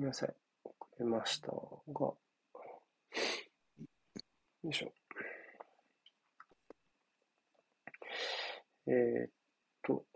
[0.00, 0.34] ごめんなさい。
[0.64, 1.54] 遅れましたが。
[2.00, 2.16] よ
[4.64, 4.92] いしょ。
[8.86, 9.30] えー、っ
[9.82, 10.06] と。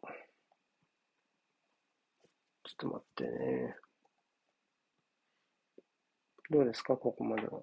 [2.64, 3.76] ちょっと待ってね。
[6.48, 7.60] どうですか、ここまでは。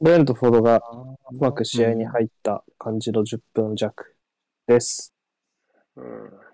[0.00, 4.16] ブレントフォードがうまく試合に入った感じの10分弱
[4.66, 5.12] です。
[5.96, 6.49] うん。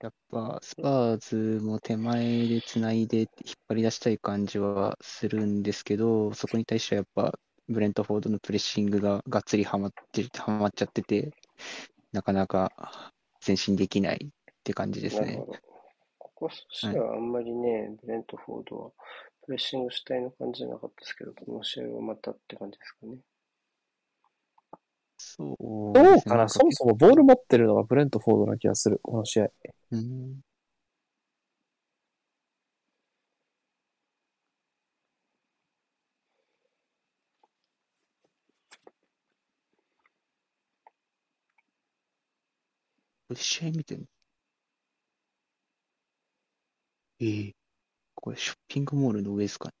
[0.00, 3.28] やっぱ、スパーズも手前で繋いで引っ
[3.68, 7.38] 張り出したい感じはするんですけど、そこに対してはやっぱ、
[7.68, 11.32] ブレントフォードのプレッシングががっつりはまって、はまっちゃってて、
[12.12, 13.12] なかなか
[13.44, 15.44] 前進できないって感じですね。
[16.16, 18.90] こことしてはあんまりね、ブレントフォードは
[19.44, 23.18] プレッシング主体の感じじゃなかったですけど、この試合はまたって感じですかね。
[25.18, 25.56] そ
[25.96, 29.48] うねうかなそもそもボール持ってるのがブレントフォードな気がする、この試合。
[29.90, 30.40] うん
[43.34, 44.06] 試合見てんの？
[47.20, 47.54] ええ
[48.14, 49.74] これショッピングモールの上ですかね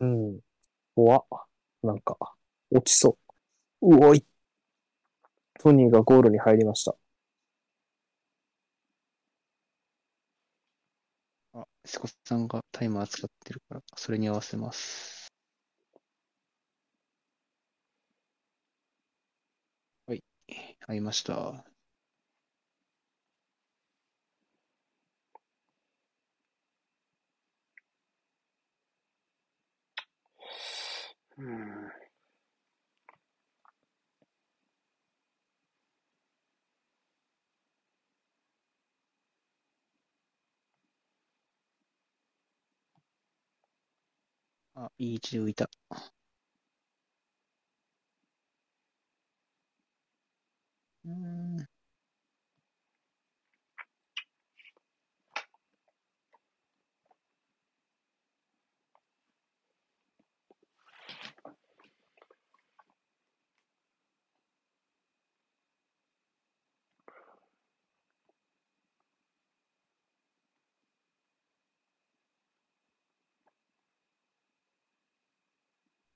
[0.00, 0.40] うん。
[0.94, 1.26] 怖っ。
[1.82, 2.16] なんか、
[2.70, 3.18] 落ちそ
[3.82, 3.96] う。
[3.96, 4.24] うおい。
[5.64, 6.94] トニーがゴールに入りました。
[11.52, 15.32] あ、スコさんがタイマー使ってるから、それに合わせます。
[20.06, 20.24] はい、
[20.86, 21.64] 合いました。
[31.38, 31.83] うん。
[44.76, 45.68] あ、いい位置で浮いた。
[51.04, 51.66] うん。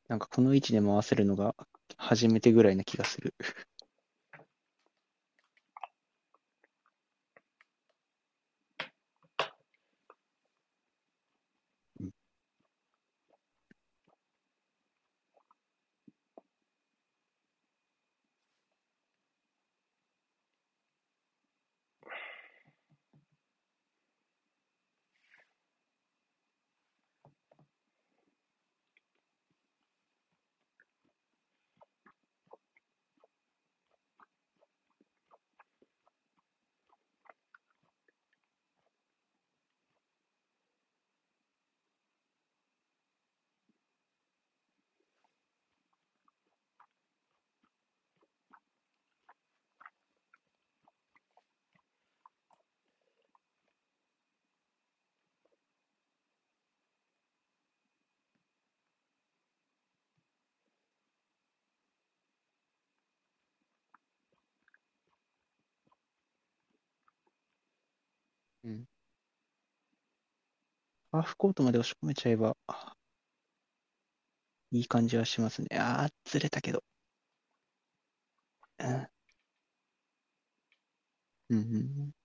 [0.08, 1.54] なんかこの位置で回せるのが
[1.96, 3.34] 初めてぐらいな気がする。
[68.68, 68.84] うん。
[71.12, 72.56] ハーフコートまで押し込めちゃえば、
[74.70, 75.68] いい感じはしますね。
[75.78, 76.82] ああ、ずれたけど。
[78.78, 79.08] うん。
[81.50, 81.60] うんう
[82.06, 82.17] ん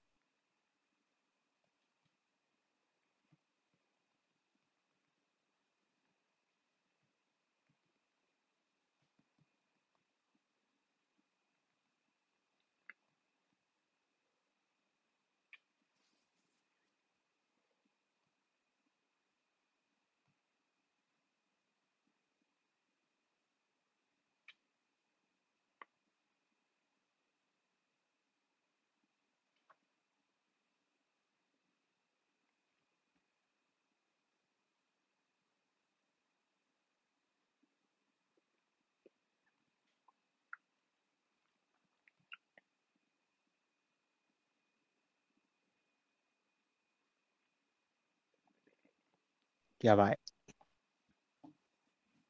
[49.84, 50.20] やばい。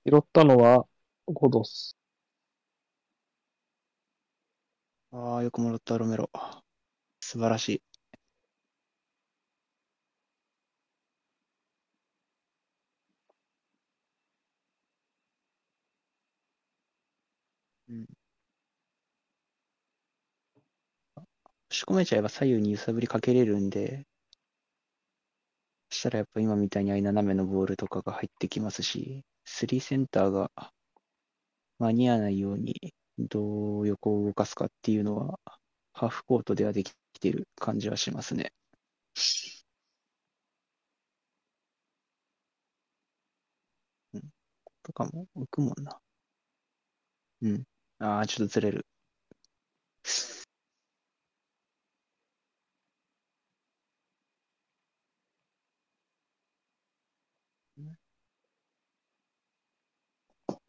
[0.05, 0.85] 拾ったのは
[1.27, 1.97] ゴドス。
[5.11, 6.29] ああ、よくもらったロメロ。
[7.21, 7.83] 素晴らしい。
[17.87, 18.03] うん。
[18.03, 18.07] 押
[21.77, 24.05] し込めちゃえば左右に揺さぶりかけれるんで、
[25.93, 30.51] そしたらやっぱ今みたいにあ斜めのボールとかが入ってきますし、スリーセンターが
[31.77, 35.39] 間に合わないようにどう横を動かすかっていうのは、
[35.93, 38.53] ハーフコートではできてる感じはしますね。
[44.13, 44.29] うん。
[44.83, 45.99] とかも浮くもんな。
[47.41, 47.63] うん。
[47.99, 48.85] ああ、ちょっとずれる。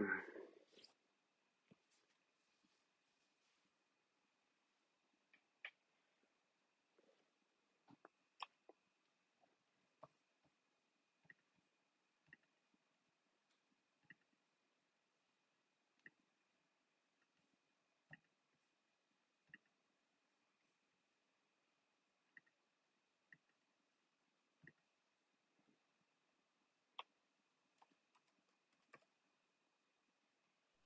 [0.00, 0.29] Hmm.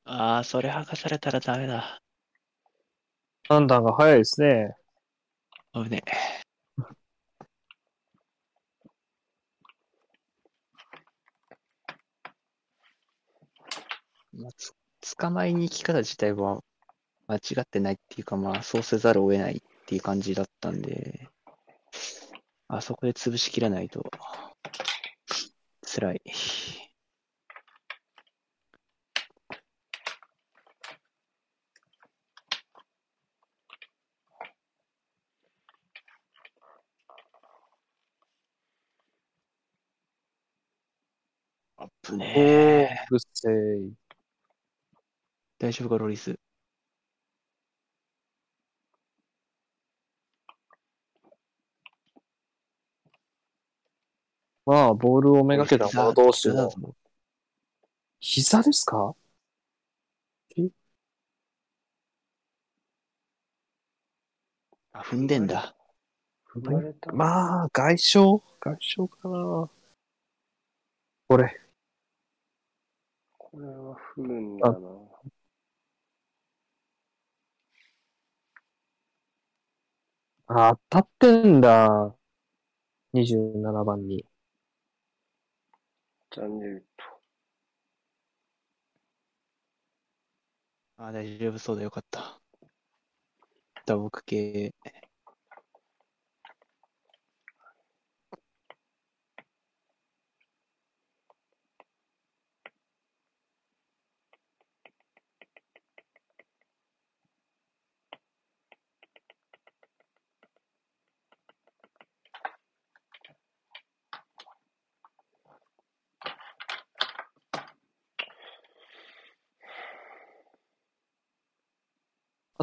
[0.06, 1.98] ああ、それ剥がされたらダメだ。
[3.48, 4.76] 判断が早いですね。
[5.72, 6.10] 危ねえ。
[14.32, 14.74] まあ、つ
[15.16, 16.62] 捕まえに行き方自体は
[17.26, 21.28] 間違ってないっていうか、まあ、そうせざるを得ないっていう感じだったんで、
[22.68, 24.04] あそこで潰しきらないと、
[25.82, 26.22] 辛い。
[41.84, 43.06] あぶねおえ。
[43.06, 43.92] ー、ぐっせーい。
[45.58, 46.34] 大丈夫か、ロリス？
[54.66, 56.70] まあ、ボールをめがけた者同士の
[58.18, 59.14] 膝ですか？
[64.92, 65.74] あ、踏んでんだ。
[67.12, 68.18] まあ、外傷？
[68.60, 69.68] 外傷かな。
[71.28, 71.60] これ、
[73.54, 74.78] これは不運だな。
[80.48, 82.16] あ、当たってんだ。
[83.12, 84.26] 27番に。
[86.32, 87.04] 残留と。
[90.96, 92.40] あ、大丈夫そうだよかった。
[93.86, 94.74] 打撲系。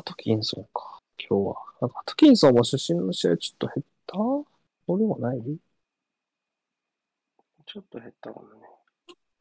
[0.02, 1.56] アトキンソンか、今日は。
[1.82, 4.14] なんかアトキンソンも出身の試合ちょっと減った？
[4.16, 4.46] そ
[4.88, 5.42] うでもない？
[7.66, 8.50] ちょっと減ったかもね。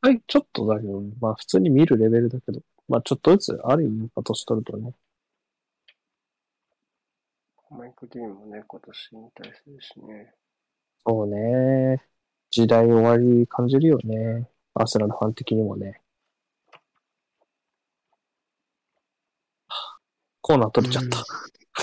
[0.03, 4.93] はい、ちょっとだけど、まあ普通に見るレベルだけど、まあちょっとずつある意味、年取るとね。
[7.71, 10.35] マイク・ディーンもね、今年引退するしね。
[11.07, 12.03] そうね。
[12.51, 14.49] 時代終わり感じるよね。
[14.75, 16.00] アーセナルファン的にもね。
[20.51, 21.25] コーナー取れちゃった。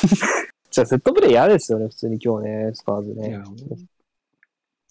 [0.70, 3.42] じゃあセットプレー嫌ですよね、普通に今日ね、スパーズね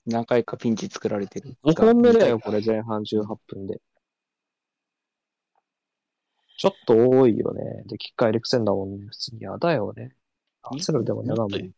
[0.07, 1.59] 何回かピンチ作られてる。
[1.63, 3.83] 2本目だよ、これ前半18分で。
[6.57, 7.83] ちょっと多いよね。
[7.85, 9.09] で、キッカーエリクセンだもんね。
[9.09, 10.17] 普通に嫌だよね。
[10.63, 11.73] アーセナルでも嫌だもん。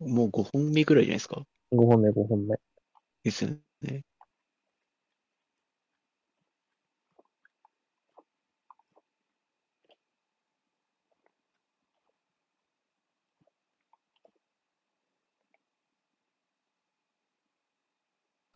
[0.00, 2.56] もう5本目ぐらいじゃないですか？5本目、5本目。
[3.24, 3.50] ですよ
[3.82, 4.04] ね。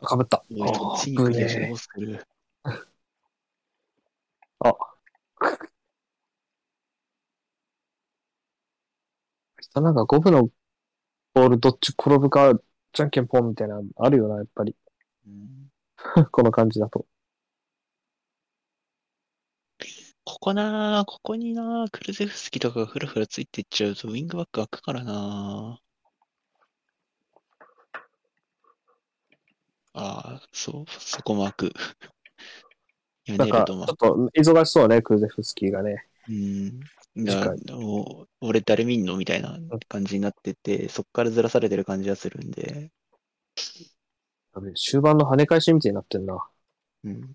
[0.00, 0.42] かぶった。
[0.48, 2.26] チークで危ねどうする
[4.64, 4.68] え
[9.80, 10.50] なんか5分の
[11.34, 12.54] ボールどっち転ぶか、
[12.92, 14.76] じゃんけんポンみたいなのあるよな、やっぱり。
[15.26, 15.70] うん
[16.32, 17.06] この感じだと。
[20.24, 25.85] ここなー、ここになー、クルゼフスキとかがふらふらついていっちゃうと、ウィングバック開くからなー。
[29.98, 31.66] ああ、そう、そこも開く。
[33.28, 33.96] いや、なんか、ちょっ。
[33.96, 36.06] と忙しそうね、クルゼフスキーがね。
[36.28, 36.36] うん。
[36.36, 39.16] い次や回、もう、俺誰見んの？
[39.16, 42.90] みたいな感じになってて、そっからずらされてる感じがするんで、
[44.74, 46.46] 終盤の跳ね返しみたいになってんな。
[47.04, 47.34] うん。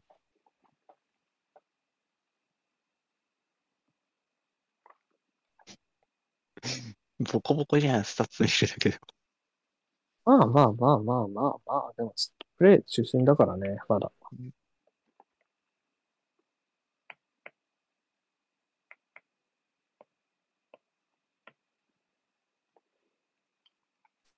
[7.31, 8.99] ボコボコじゃん、スタッツ見るだけで。
[10.39, 12.13] まあまあまあまあまあまあ、でも、
[12.57, 14.11] プレー中心だからね、まだ。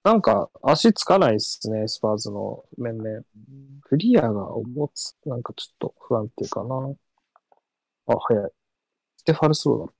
[0.03, 3.23] なんか、落ち着かないっすね、スパーズの面々。
[3.81, 6.93] クリアが重つ、なんかちょっと不安定かな。
[8.07, 8.51] あ、早い。
[9.17, 9.93] ステファルスローだ。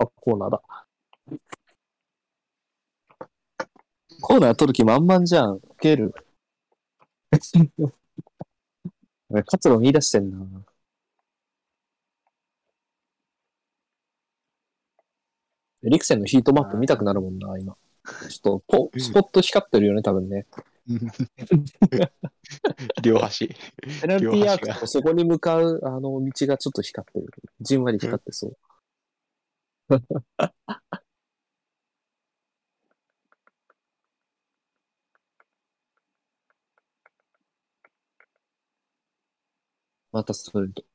[0.00, 0.62] あ、コーナーだ。
[4.26, 5.54] コーナー取る気満々じゃん。
[5.54, 6.12] 受ける。
[9.46, 10.64] 活路見出してんな。
[15.84, 17.76] エリクセンのヒートマップ見たくなるもんな、今。
[18.28, 20.44] ちょっとポ、スポット光ってるよね、多分ね。
[23.04, 23.46] 両端。
[23.46, 23.54] ペ
[24.08, 27.28] ナルティーアークとそこに向かう、あの、道がちょっと光ってる。
[27.60, 28.58] じんわり光ってそう。
[40.16, 40.80] またストレート。
[40.82, 40.86] い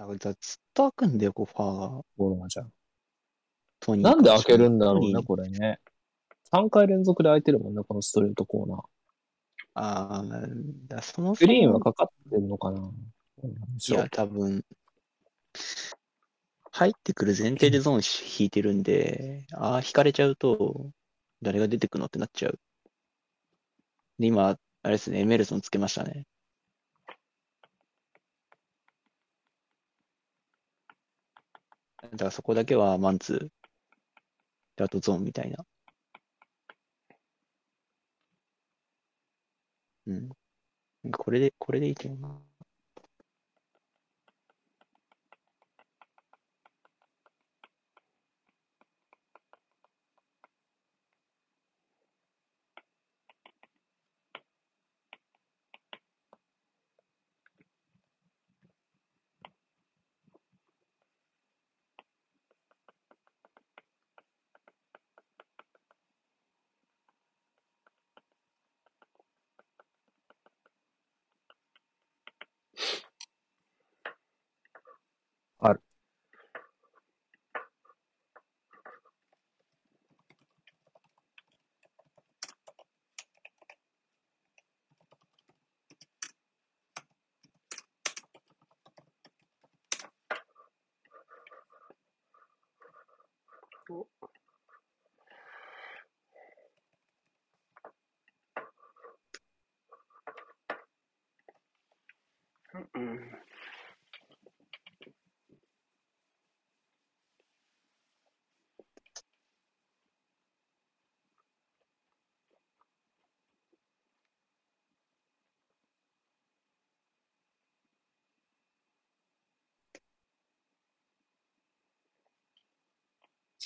[0.00, 0.34] やずっ
[0.74, 2.02] と開くんだよ、こう、ファーが。
[2.16, 2.72] ボールがじゃん。
[4.02, 5.78] なんで開けるんだろうね、これね。
[6.52, 8.80] 3回連続で開いてるもんね、このストレートコーナー。
[9.74, 10.24] ああ、
[10.88, 12.80] だそもそグリーンはも、かかってるのかな？
[12.80, 12.90] ど
[13.44, 14.64] うなんでしょういや、多分、
[16.72, 18.00] 入ってくる前提でゾーン
[18.40, 20.90] 引いてるんで、ああ、引かれちゃうと、
[21.40, 22.58] 誰が出てくのってなっちゃう。
[24.18, 26.24] で、今、あれですね、エメルソンつけましたね。
[32.02, 33.48] だからそこだけはマンツー。
[34.76, 35.64] で、あとゾーンみたいな。
[40.06, 40.28] うん。
[41.12, 42.40] これで、これでいいけどな。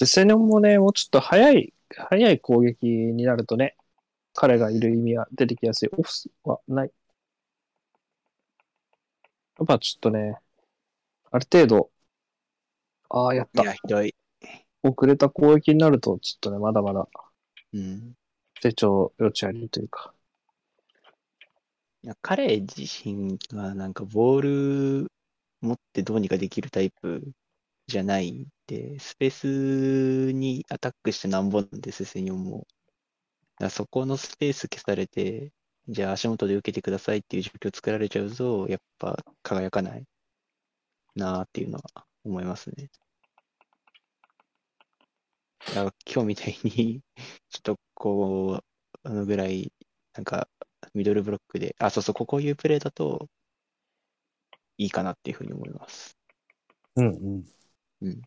[0.06, 3.76] セセニョンもね、もうちょっと早い、早い攻撃になるとね、
[4.34, 5.90] 彼がいる意味は出てきやすい。
[5.96, 6.92] オフスはない。
[9.58, 10.36] やっぱちょっとね、
[11.30, 11.90] ある程度、
[13.10, 13.62] ああ、やった。
[13.62, 14.14] いや、ひどい。
[14.82, 17.06] 遅れた攻撃になると、ちょっとね、まだまだ
[17.72, 18.14] うん。
[18.62, 20.14] 成長余地ありというか。
[22.04, 25.12] いや彼自身はなんかボール
[25.60, 27.32] 持ってどうにかできるタイプ
[27.86, 29.30] じゃないんで、スペー
[30.30, 32.66] スにアタックしてなんぼなんです、セニョンも。
[33.58, 35.52] だそこのスペース消されて、
[35.88, 40.04] じゃあ足元で受けてくださいっていう状況作られちゃうと、やっぱ輝かない
[41.14, 42.90] なあっていうのは思いますね。
[45.68, 47.02] だから今日みたいに、
[47.50, 49.72] ちょっとこう、あのぐらい、
[50.14, 50.48] なんか、
[50.94, 53.28] ミドルブロックで、あ、そうそう、こういうプレーだと、
[54.78, 56.16] いいかなっていうふうに思います。
[56.96, 57.44] うんうん。
[58.02, 58.22] うん。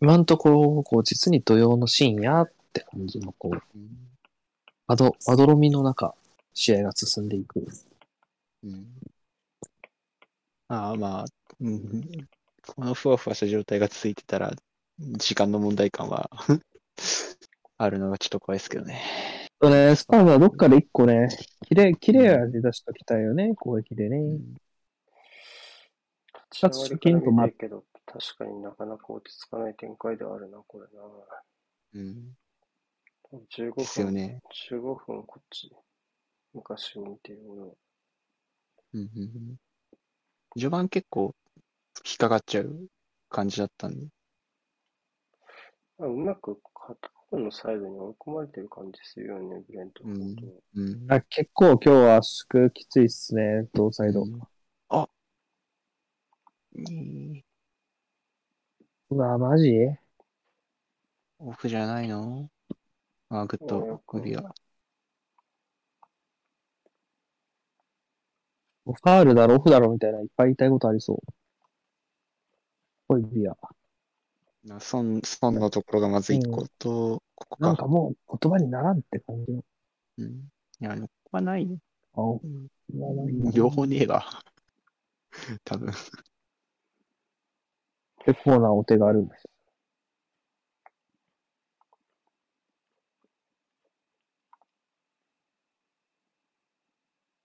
[0.00, 3.78] 今のところ、こう、実に土曜の深夜って感じの、こう、
[4.86, 6.14] まど、まどろみの中、
[6.54, 7.66] 試合が進んでいく。
[8.64, 8.86] うん。
[10.68, 11.24] ああ、まあ、
[11.60, 12.28] うん、
[12.66, 14.52] このふわふわした状態が続いてたら、
[15.00, 16.30] 時間の問題感は
[17.78, 19.00] あるのがちょっと怖いですけどね。
[19.62, 21.28] そうね、スパーズはどっかで一個ね、
[21.66, 24.18] きれい、きれい味出しときたいよね、攻撃でね。
[24.18, 24.56] うん
[26.52, 31.02] 立ち上がりから見てるけど、確かになかなか落ち着かない展開ではあるな、これな。
[31.94, 32.36] うん。
[33.48, 34.40] 15ですよ分、ね。
[34.70, 35.70] 15分こっち、
[36.52, 37.68] 昔を見てる俺は。
[38.94, 39.56] うんうんうん
[40.54, 41.32] 序盤結構
[42.04, 42.88] 引っかかっちゃう
[43.28, 44.08] 感じだったんで。
[46.00, 50.52] あうまく片方のサイドに追い込まれてる感じするよね、ブレントフォードは。
[50.76, 51.12] うん。
[51.12, 54.22] あ結構今日は圧縮きついっすね、同サイド。
[54.22, 54.40] うん
[54.88, 55.08] あ
[56.74, 57.44] いい。
[59.10, 59.72] うわ、マジ？
[61.38, 62.48] オフじゃないの？
[63.28, 64.54] あ、グッあとよく首が。
[68.86, 71.18] ファールだろ、オフだろみたいな、いっぱい言いたいことありそう。
[73.08, 73.56] ホイビア。
[74.64, 77.66] な損、損のところがまず一個と、ここか。
[77.66, 79.64] なんかもう言葉にならんって感じの。
[80.18, 80.28] うん。
[80.80, 81.66] いや、ここはない。
[82.14, 84.24] あ、オうんフはないな両方ねえわ。
[85.64, 85.92] 多分。
[88.24, 89.46] 結構なお手があるんです。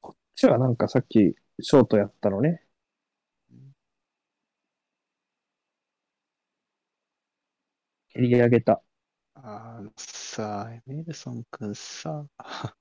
[0.01, 2.64] こっちはなんかさっきショートやったのね。
[8.15, 8.81] 蹴り上げた。
[9.35, 12.27] あーさあ、エメルソン君さ、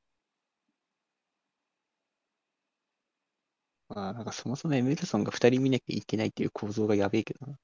[3.88, 7.59] まあ、なんかそもそもエメルソンが2人見なきゃいけないっていう構造がやべえけどな。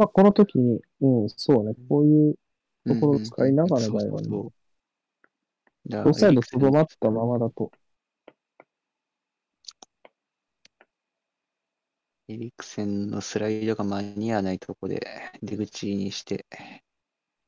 [0.00, 2.34] まあ、この時に、うん、そうね、こういう
[2.86, 4.40] ところを使いながらだよねそうそうそ
[5.86, 7.70] うだから両サイドとどまったままだと。
[12.28, 15.06] エリクセンのスライドが間に合わないとこで
[15.42, 16.46] 出口にして、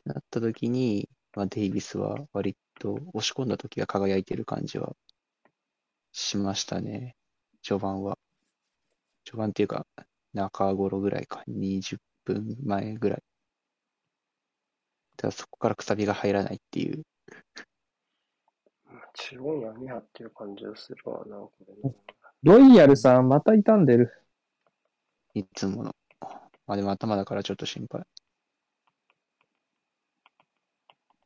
[0.05, 4.95] なった時に、まあ、デイビスは割と押し込んだ時が輝いてる感じは
[6.13, 7.17] しましたね。
[7.63, 8.19] 序盤は。
[9.25, 9.87] 序盤っていうか、
[10.35, 11.45] 中頃ぐらいか。
[11.49, 13.23] 20分前ぐらい。
[15.17, 17.03] ただそこからくさびが入らないっていう。
[19.15, 21.95] 中央に網張ってる感じがするわな、これね。
[22.43, 24.13] ロイヤルさん、また傷んでる。
[25.35, 25.95] いつもの。
[26.67, 28.03] あ、でも頭だからちょっと心配。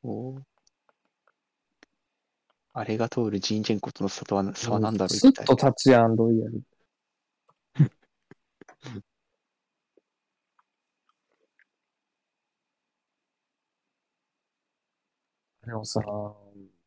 [0.03, 0.41] おー
[2.75, 5.09] あれが通るジンチェンコとの差とは差は何だろう？
[5.09, 6.63] スッ一体と立つやん、ロイヤル。
[15.67, 16.01] でもさ、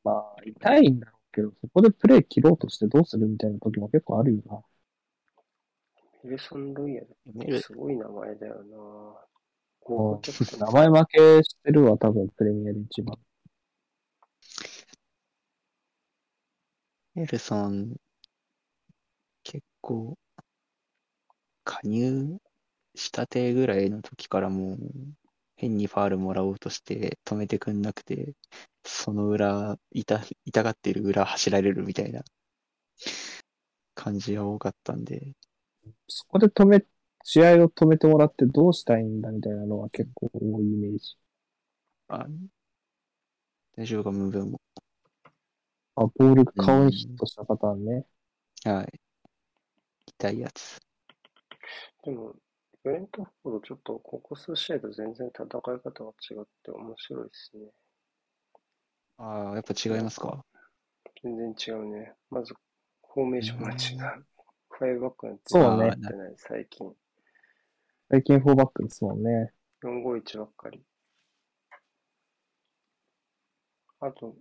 [0.05, 4.61] まあ、痛いんだろうけど、そこでプレー切ろうとしてどうするみたいな時も結構あるよな。
[6.23, 9.25] ミルソン・ロイヤルメルすごい名前だよな。
[9.81, 13.17] 豪華キャプテン名前負けしてるわ、多分、プレミアで一番。
[17.15, 17.97] メルソン、
[19.43, 20.17] 結構、
[21.65, 22.39] 加入
[22.95, 24.77] したてぐらいの時からもう、
[25.59, 28.33] 変にファールもらおうとして止めてくんなくて、
[28.85, 32.23] その裏、痛、痛がってる裏走られるみたいな
[33.93, 35.33] 感じが多かったんで、
[36.07, 36.85] そこで止め、
[37.25, 41.17] 試合を止めてもらってどうしたいんだみたいなのは結構多いイメージ。
[42.07, 42.25] あ
[43.75, 44.61] 大丈夫か、ムーブも。
[45.95, 48.05] あ、ボール顔にヒットしたパターンね。
[48.63, 48.99] はい。
[50.07, 50.79] 痛いやつ。
[52.05, 52.33] でも、
[52.89, 57.61] ブレントフォードちょっとここ数試合と全然戦い方が違って面白いですね。
[59.19, 60.43] ああ、やっぱ違いますか？
[61.21, 62.13] 全然違うね。
[62.31, 62.55] まず、
[63.13, 63.73] フォーメーションが違
[64.17, 64.25] う。
[64.69, 66.91] ファイブバックなんてそうねやってない、最近。
[68.09, 69.53] 最近4バックですもんね。
[69.83, 70.81] 451ばっかり。
[73.99, 74.33] あと、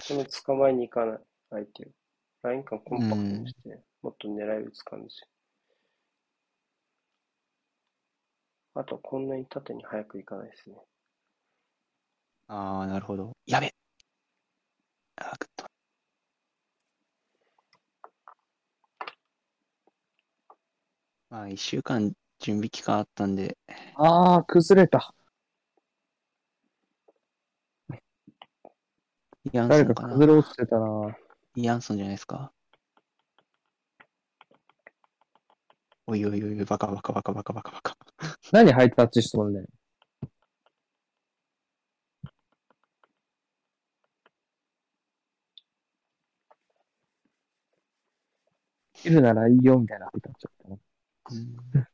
[0.00, 0.26] そのに。
[0.26, 1.18] 捕まえに行かない、
[1.50, 1.88] 相手を。
[2.44, 5.16] ライン感コンパクトにして、もっと狙い撃つ感じ。
[8.74, 10.76] あと、こんなに縦に早く行かないですね。
[12.48, 13.36] ああ、なるほど。
[13.46, 13.74] やべ
[15.16, 15.66] あー、グッと。
[21.28, 23.58] まあ、一週間準備期間あったんで、
[23.94, 25.14] あー、崩れた。
[29.52, 31.16] イアンソ誰かンかな崩れ落ちてたな。
[31.56, 32.52] イアンソンじゃないですか。
[36.06, 37.93] おいおいおい、バカバカバカバカバカバカ。
[38.54, 39.64] 何ハイタッチしとんねん。
[49.04, 50.76] いるならいいよみたいなハイタッチだったな。
[51.30, 51.88] うん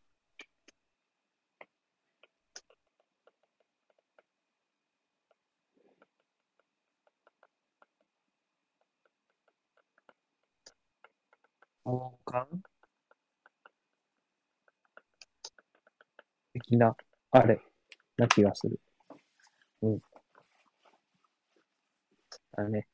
[11.85, 12.63] 王冠
[16.61, 16.97] 的な、
[17.33, 17.61] あれ、
[18.17, 18.81] な気がする。
[19.83, 20.01] うん。
[22.57, 22.87] だね。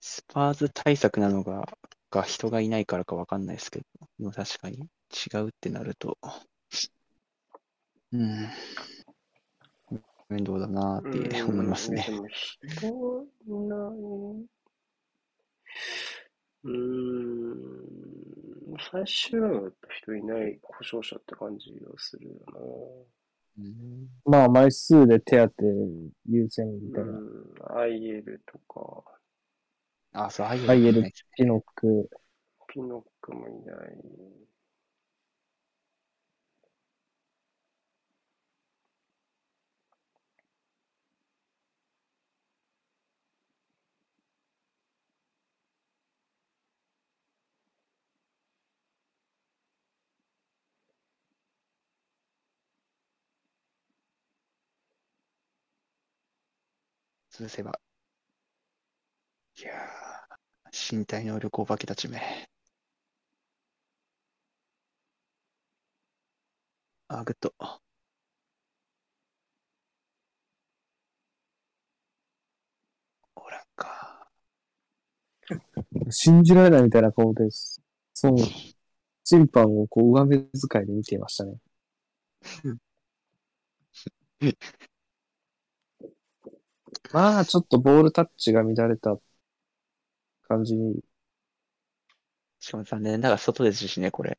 [0.00, 1.66] スパーズ対策なのが、
[2.10, 3.84] が人がいないからかわかんないですけど、
[4.18, 6.18] でも確かに違うってなると、
[8.12, 8.48] うん、
[10.28, 12.12] 面倒だなーって思いますねで。
[12.12, 13.78] も人いない。
[16.62, 16.76] うーん、
[18.92, 22.34] 最終ラウンドやっぱ人いない故障者って感じがするよ
[23.58, 25.64] うんまあ、枚数で手当
[26.26, 27.06] 優先みたな。
[27.06, 27.18] いうな。
[27.76, 29.19] ん、アイエルとか、
[30.12, 32.08] あ、そう、ああいうアイエルねピノック、
[32.68, 33.98] ピノックもいない。
[57.30, 57.80] 潰せば。
[59.60, 62.20] いやー、身体能力お化けたちめ。
[67.08, 67.54] あ、グッド。
[73.34, 74.30] おらんか。
[76.10, 77.80] 信じられないみたいな顔です。
[78.14, 78.36] そう、
[79.24, 81.54] 審判をこう上目遣いで見ていましたね。
[87.12, 89.16] まあ、ちょっとボールタッチが乱れた
[90.50, 91.02] 感じに、
[92.60, 94.38] しかも残念ながら外ですしね、これ。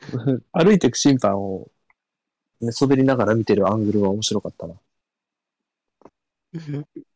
[0.52, 1.70] 歩いていく審判を
[2.60, 4.74] 寝そべりながら見てるアングルは面白かったな。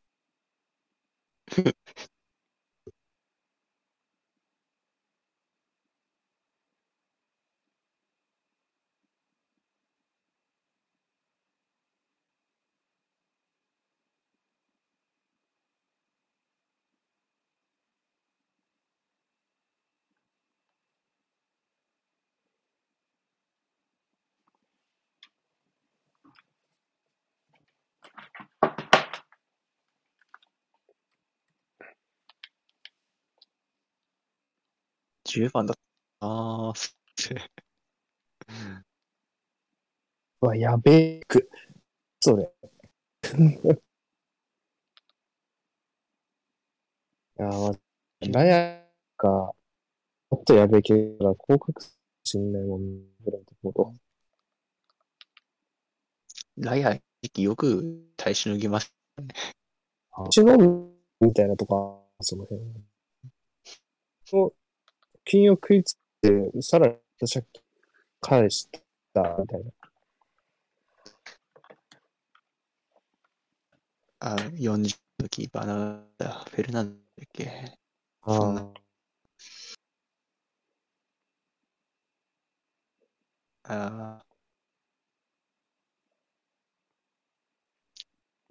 [35.30, 35.76] 10番だっ
[36.20, 36.26] た。
[36.26, 36.96] あー、す
[40.42, 41.48] うわ、やべえく。
[42.20, 42.50] それ。
[47.38, 47.78] いやー、
[48.32, 48.86] ラヤ
[49.18, 49.54] が、も
[50.40, 51.82] っとやべえけど、降格
[52.24, 52.80] しんないもん、
[53.20, 53.94] ブレントフォード。
[56.58, 58.94] ライアー、よく耐えしのぎます。
[60.24, 60.56] うちの
[61.20, 61.74] みたいなとか、
[62.20, 62.60] その辺。
[64.32, 64.52] を
[65.24, 67.62] 金を食いつけて、さらに借金
[68.20, 68.68] 返し
[69.14, 69.70] た、みたいな。
[74.20, 77.78] あ、40の時、バナナ、フェルナンドだっけ？
[78.24, 78.72] そんな
[83.64, 84.22] あ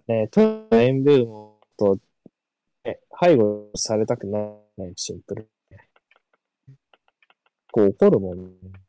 [0.08, 1.98] ね、トヨエンブームと、
[2.84, 4.38] ね、背後されたくな
[4.86, 5.48] いシンプル。
[7.72, 8.80] こう怒るもんね。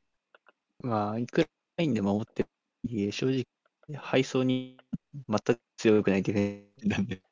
[0.84, 2.46] ーまあ、いくらラインで守って
[2.84, 3.46] いえ、正直、
[4.00, 4.78] 配送に
[5.30, 7.18] 全く強くないディフェンスなんで。
[7.18, 7.24] こ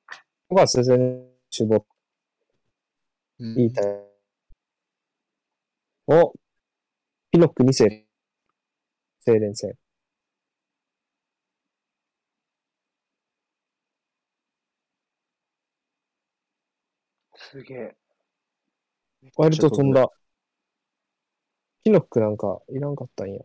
[0.49, 1.85] こは先生に絞っ
[3.39, 4.09] うんいいタイム。
[6.07, 6.33] お、
[7.31, 8.05] ピノック2世、
[9.25, 9.73] 精錬戦。
[17.35, 17.95] すげえ。
[19.35, 20.07] 割と飛んだ。
[21.83, 23.41] ピノックなんかいらんかったんや。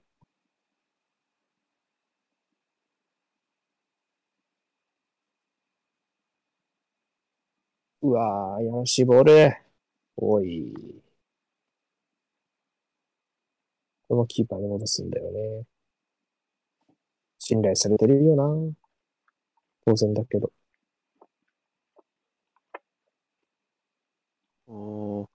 [8.03, 9.57] うわぁ、や絞る。
[10.17, 10.75] おい。
[14.09, 15.67] このキーパーに戻すんだよね。
[17.39, 18.75] 信頼されてるよな。
[19.87, 20.53] 当然だけど。
[24.67, 25.34] おー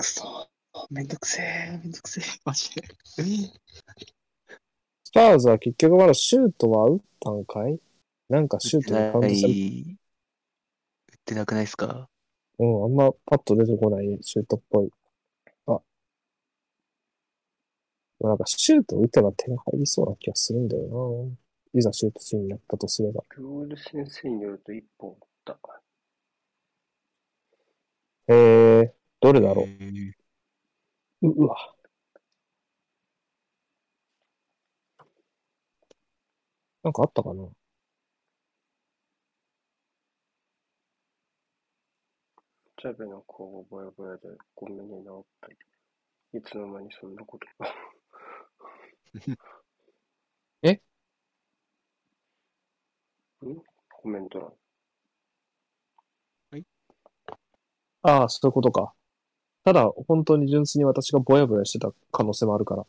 [0.00, 0.48] くそ。
[0.90, 2.82] めんどくせえ、めんどくせえ、マジで。
[5.04, 7.80] スパーズは結局まだシュートは打ったんかい？
[8.28, 12.08] なんかシュートにカウントされ売ってなくないですか？
[12.58, 14.90] うん、あんまパッと出てこないシュートっぽい。
[15.66, 15.80] あ。
[18.20, 21.28] なんかシュート打てば点入りそうな気がするんだよ
[21.74, 21.78] な。
[21.78, 23.24] いざシュートシーンになったとすれば。
[23.36, 25.58] ルオール先生によると一本打った。
[28.28, 29.62] えー、どれだろ
[31.22, 31.26] う？
[31.28, 31.56] ううわ。
[36.82, 37.44] なんかあったかな？
[42.82, 44.22] ジャベの顔がぼやぼやで
[44.54, 45.56] ごめんね治ったり。
[46.38, 47.70] いつの間にそんなことが。
[50.62, 50.80] えん？
[53.90, 54.52] コメント欄。
[58.02, 58.94] ああ、そういうことか。
[59.64, 62.86] ただ、本当に純粋に私がぼやぼやしてた可能性もあるから。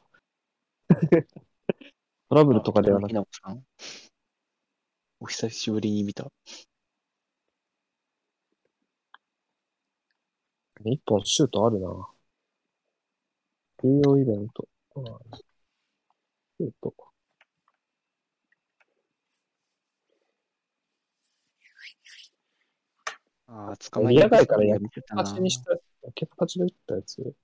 [2.30, 3.66] トラブルとかではなくひなこさん
[5.20, 6.32] お久しぶりに見た。
[10.86, 12.08] 一本シュートあるな。
[13.84, 14.68] 重要イベント。
[14.96, 16.94] うんシュート。
[23.48, 25.76] ああ、捕まえ野外からや見てたなパチにした、
[26.16, 27.36] ケッパチで打ったやつ？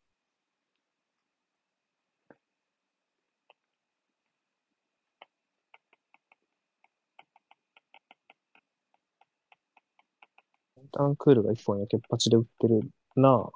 [10.92, 12.82] ダンクールが一本やけっぱちで売ってる
[13.16, 13.50] な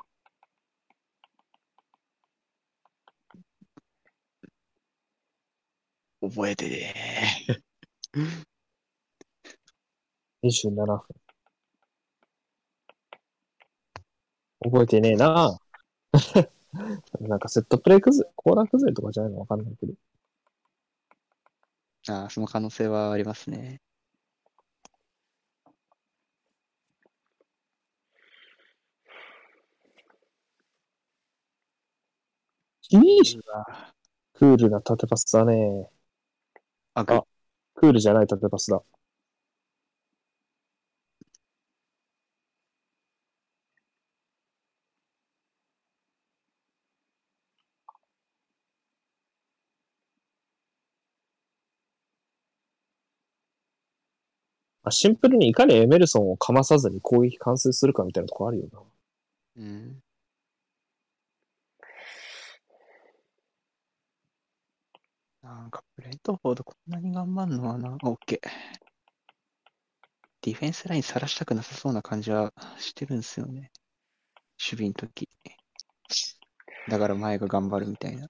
[6.21, 6.29] ぁ。
[6.29, 6.93] 覚えてね
[10.43, 11.20] 27 分。
[14.63, 16.52] 覚えてねえなぁ。
[17.19, 19.93] なんかセットプレイ崩れ、コーナー崩れとかじゃないのわかんないけど。
[22.10, 23.82] ああ、その可能性はありますね。
[34.34, 35.89] クールな縦パスだね。
[36.93, 37.06] あ
[37.76, 38.82] クールじゃない縦パスだ。
[54.89, 58.80] シンプルにいかにエメルソンをかまさずに攻撃完成するかみたいなとこあるよな。
[59.58, 60.02] うん。
[65.44, 68.50] なんか、ブレントフォードこんなに頑張るのはな、オッケー。
[70.41, 73.72] ディフェンスライン晒したくなさそうな感じはしてるんですよね。
[74.60, 75.30] 守備の時。
[76.89, 78.28] だから前が頑張るみたいな。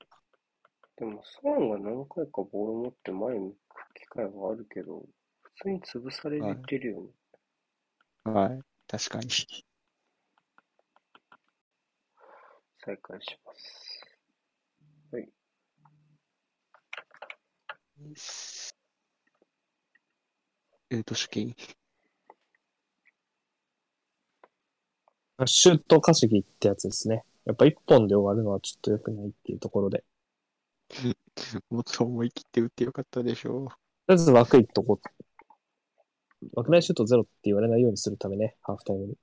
[0.97, 5.03] でも、ソーンが何回かボール持って前に行く機会はあるけど、
[5.55, 7.07] 普通に潰されてるよね。
[8.23, 8.59] はい。
[8.87, 9.29] 確かに。
[12.83, 14.01] 再開します。
[15.11, 15.29] はい。
[18.15, 18.75] す
[20.89, 21.55] えーと、主権。
[25.45, 27.23] シュート稼ぎってやつですね。
[27.45, 30.03] やっぱ一本で終わるのはちょっと良くないっていうところで。
[31.69, 33.75] もっと思い切って打ってよかったでしょとり
[34.09, 35.23] あえず枠いっとこう。
[36.55, 39.15] 枠内シュートゼロって言われないようにするためね、ハーフタイムに。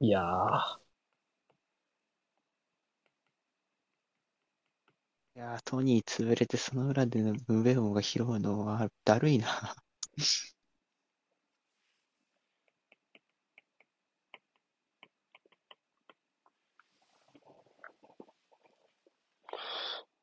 [0.00, 0.80] いやー、
[5.36, 9.74] いやー、トニー潰れてその裏でムベオが拾うのはだるいな。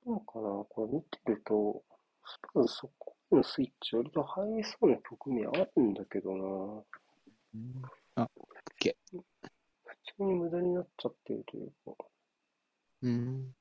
[0.08, 1.84] なんかな、これ見てると、
[2.26, 6.34] スパーズそこのスイッチ割と入りそうな局面あるんだけど
[8.16, 8.24] な。
[8.24, 8.30] あ、
[8.80, 8.96] OK。
[9.12, 9.22] 普
[10.18, 12.06] 通に無駄になっちゃってるというか。
[13.04, 13.54] うん。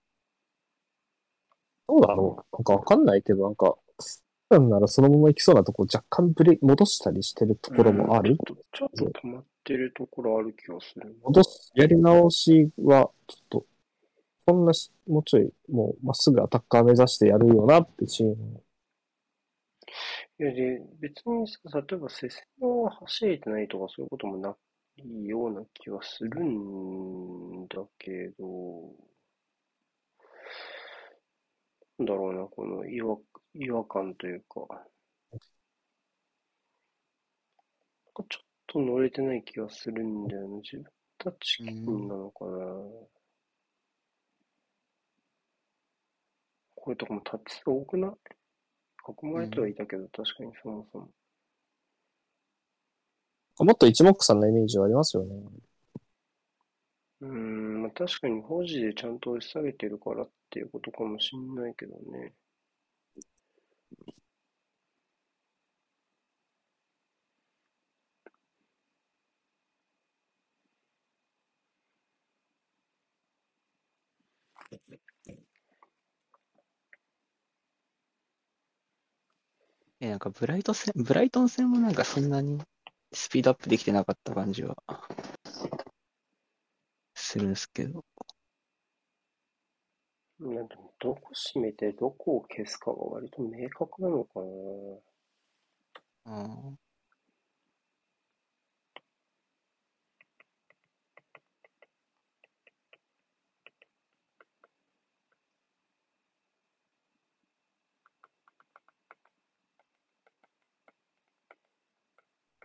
[1.88, 3.76] どうだろうなんかわかんないけど、なんか、
[4.48, 8.36] なんならそのまま行きそうなとこ若干ブレ、戻したりしてるところもある？
[8.36, 11.16] ちょっと、ちょっと止まってるところある気がする。
[11.24, 13.66] 戻す、やり直しは、ちょっと、
[14.48, 18.62] そんなし、もうちょい、もう、まっすぐアタッカー目指してやるよなってシーン。
[20.38, 24.56] いや、で、別にさ、例えば接戦を走れてないとかそういうこともな
[24.98, 28.92] いような気はするんだけど、
[31.98, 33.16] なんだろうな、この違和、
[33.54, 34.86] 違和感というか、
[38.14, 38.24] ちょっ
[38.68, 40.56] と乗れてない気がするんだよな。
[40.58, 40.84] 自分
[41.18, 43.15] たち気分なのかな。
[46.86, 48.10] これとかもタッチ数多くない？
[48.10, 51.08] 囲まれてはいたけど、確かにそもそも。
[53.58, 55.34] もっと一目散なイメージはありますよね。
[57.22, 62.32] うーん、まあ、確かに保持でちゃんと押し下げてるからっていうことかもしんないけどね。
[80.06, 82.60] え、なんかブライト戦、ブライトン戦もなんかそんなに
[83.12, 84.76] スピードアップできてなかった感じは
[87.14, 88.04] するんですけど。
[90.38, 94.40] なんかどこ閉めてどこを消すかが割と明確なのか
[96.24, 96.42] な。
[96.44, 96.78] うん。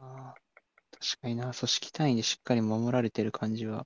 [0.02, 0.36] ああ、
[0.92, 3.86] 確かにな、組織単位でしっかり守られてる感じは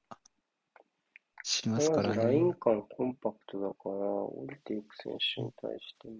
[1.43, 2.53] しますかまらずラインね。
[2.59, 6.15] 感コンパクトだから、降りていく選手に対しても、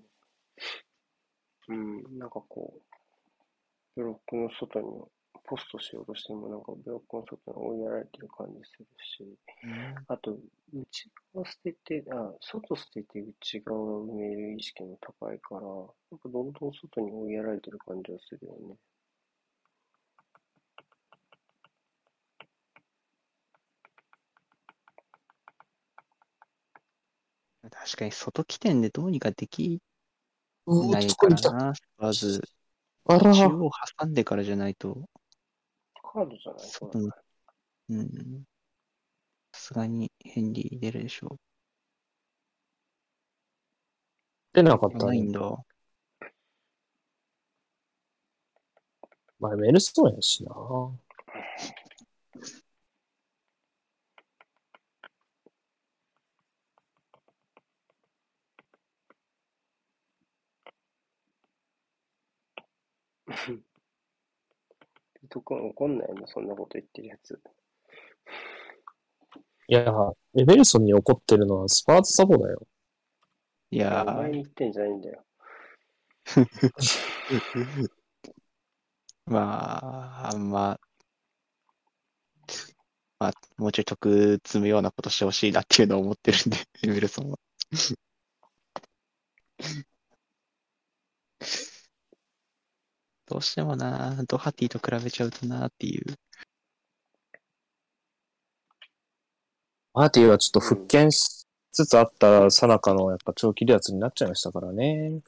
[1.70, 2.82] うん、なんかこう、
[3.96, 4.86] ブロックの外に
[5.48, 10.38] ポストしようとしても、なんかブロックの外に追いやられてる感じするし、うんあと、
[10.74, 18.76] 内側捨てて、あ、外捨てて内側を埋める意識も高いから、なんかどんどん外に追いやられてる感じはするよね。
[27.78, 29.80] 確かに外起点でどうにかでき
[30.66, 32.42] うないからな、スパーズ。
[33.06, 35.08] あら、中央挟んでからじゃないと、
[36.02, 37.10] カードじゃない外に、
[37.90, 38.44] うん。
[39.54, 41.40] さすがにヘンリー出るでしょう。
[44.54, 45.06] 出なかったね。
[45.06, 45.40] ないんだ。
[49.40, 50.52] まあ、メルストンやしな。
[65.30, 67.40] とか怒んないの、そんなこと言ってるやつ。
[69.68, 69.84] いや、
[70.38, 72.68] エベルソンに怒ってるのはスパーズサボだよ。
[73.72, 75.24] いやお前ー、に言ってんじゃないんだよ。
[79.26, 80.80] まあ、まあ、
[83.20, 87.38] まあ、もうちょい得積むようなことしてほしいなっていうのを思ってるんで、エベルソンは。
[93.28, 96.04] どうしてもな、ドハティと比べちゃうとなっていう。
[99.94, 105.22] アーティはちょっと復権しつつあったさなかのやっぱ長期離脱になっちゃいましたからね。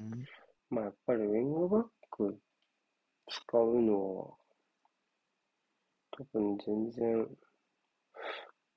[0.00, 0.24] うん
[0.70, 2.38] まあやっぱりウィングバック
[3.28, 4.34] 使うのは、
[6.10, 7.28] 多分全然、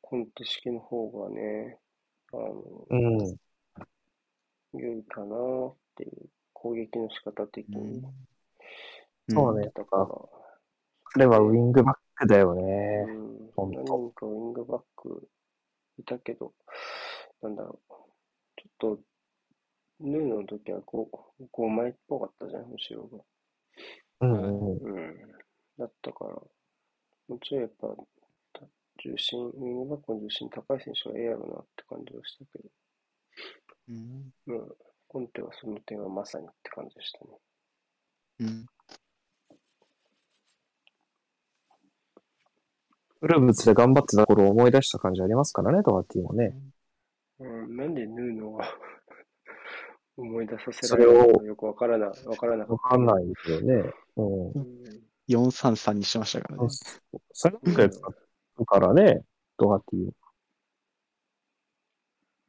[0.01, 1.79] コンテ式の方がね、
[2.33, 3.37] あの、うん。
[4.79, 5.35] 良いかな
[5.67, 8.03] っていう、攻撃の仕方的に。
[9.29, 10.07] そうねだから、
[11.03, 13.05] 彼はウィングバックだようね。
[13.05, 15.27] ん、ほんと何人かウィングバック
[15.99, 16.53] いたけど、
[17.41, 17.93] なんだろう。
[18.55, 18.99] ちょっと、
[19.99, 21.07] ヌーの時は 5,
[21.51, 23.23] 5枚っぽかったじゃん、後ろが。
[24.21, 24.77] うんうん。
[24.77, 25.15] うん。
[25.77, 27.87] だったから、もうちょいやっぱ、
[28.53, 28.65] た
[29.03, 32.69] 重心、ウィングバックの重心高い選手がええやろなって感じはしたけど、
[33.89, 34.33] うん。
[34.47, 34.75] うん。
[35.07, 37.31] コンテはその点はまさにって感じでしたね。
[38.39, 38.65] うん。
[43.21, 46.53] ウルブスで頑張ってた頃を思い出した感じありますからね、ドハティもね。
[47.39, 48.65] うん、なんでヌーノが
[50.17, 52.89] 思い出させられるのかよくわからな、わからなかわった。
[52.89, 53.93] かんないですよね。
[54.15, 54.51] うん。
[54.51, 56.69] うん433にしましたからね。
[57.33, 59.23] それなんかやつだからね、
[59.57, 60.13] ドハティを。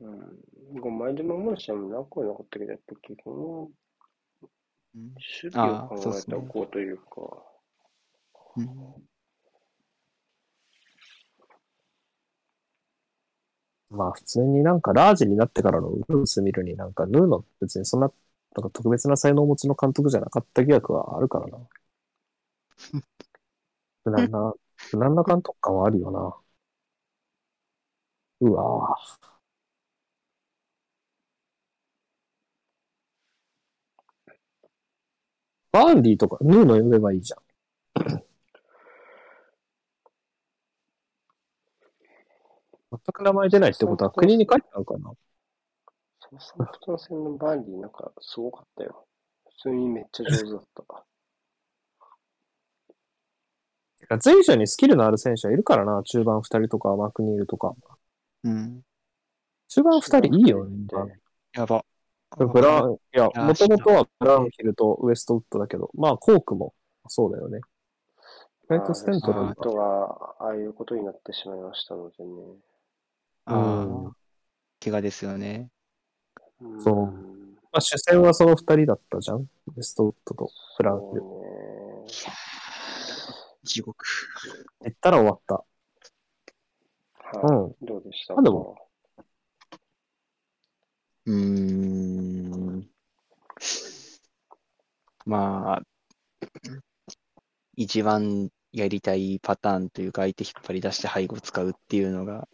[0.00, 0.80] うん。
[0.80, 5.10] 5枚で守る試合もなくはなかったけど、やっぱ基本、うん
[5.42, 7.02] 守備を考そうっすねえておこうというか、
[8.56, 9.07] うん
[13.90, 18.08] まあ普通になんかラージになってからのウルブス見るになんかヌーの別にそんな、
[18.56, 21.58] なんか特別な才能をお持ちの監督じゃなかった疑惑はあるからな。
[24.04, 24.54] 無難な、
[24.92, 26.36] 無難な監督感はあるよな。
[28.40, 29.28] うわぁ。
[35.72, 37.40] バーンディとか、ヌーの呼べばいいじゃん。
[42.90, 45.12] 全く名前出ないってことは国に帰ったのかな
[46.20, 49.06] そのサンプトン戦のバンディなんかすごかったよ。
[49.48, 51.04] 普通にめっちゃ上手だった。
[53.98, 56.02] てか随所にスキルのある選手はいるからな。
[56.04, 57.74] 中盤二人とか、マクニールとか。
[58.44, 58.82] うん。
[59.68, 60.86] 中盤二人いいよね。
[61.54, 61.84] やば。
[62.36, 66.74] ブラウン、いや、やもともとはブラウンヒルとウエストウッドだけど、まあ、コークも
[67.06, 67.60] そうだよね。
[68.64, 72.32] 意外とセントラルあとは、ああいうことになってしまいましたのでね。
[73.50, 74.12] あうんあ、
[74.82, 75.70] 怪我ですよね。
[76.60, 77.06] うんそう
[77.70, 79.40] まあ、主戦はその二人だったじゃん。
[79.40, 81.20] ウエストウッドとブラウンヒル。
[81.20, 82.38] そうね
[83.62, 84.04] 地獄。
[84.82, 85.64] 言ったら終わった。
[87.34, 87.84] うはい。
[87.84, 87.86] ん。
[87.86, 88.76] どうでしたあでも
[91.26, 92.88] うーん。
[95.26, 95.82] まあ、
[97.76, 102.48] 一番やりたいパターンというか、相手引っ張り出して背後使うっていうのが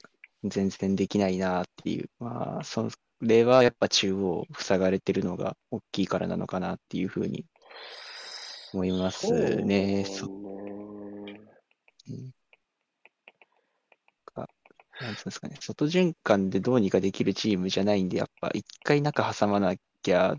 [0.44, 2.10] 全然できないなっていう。
[2.18, 2.88] まあ、そ
[3.20, 7.46] れはやっぱ中央塞がれてるのが大きいからなのかなっていうふうに
[8.72, 9.32] 思います
[9.62, 10.04] ね。
[10.04, 10.74] そそうね。
[15.00, 20.36] なんつうんですかね、外循環でどうにかできるチームじゃないんで、やっぱ一回中挟まなきゃ、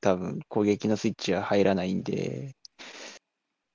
[0.00, 2.56] 多分攻撃のスイッチは入らないんで、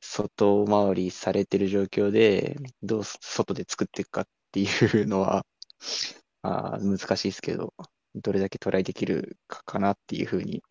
[0.01, 5.45] 外回りされてる状況で、どう外で作っていくかっていうのは、
[6.43, 7.73] あー難しいですけど、
[8.13, 10.63] どれだけトライできるかかなっていうふうに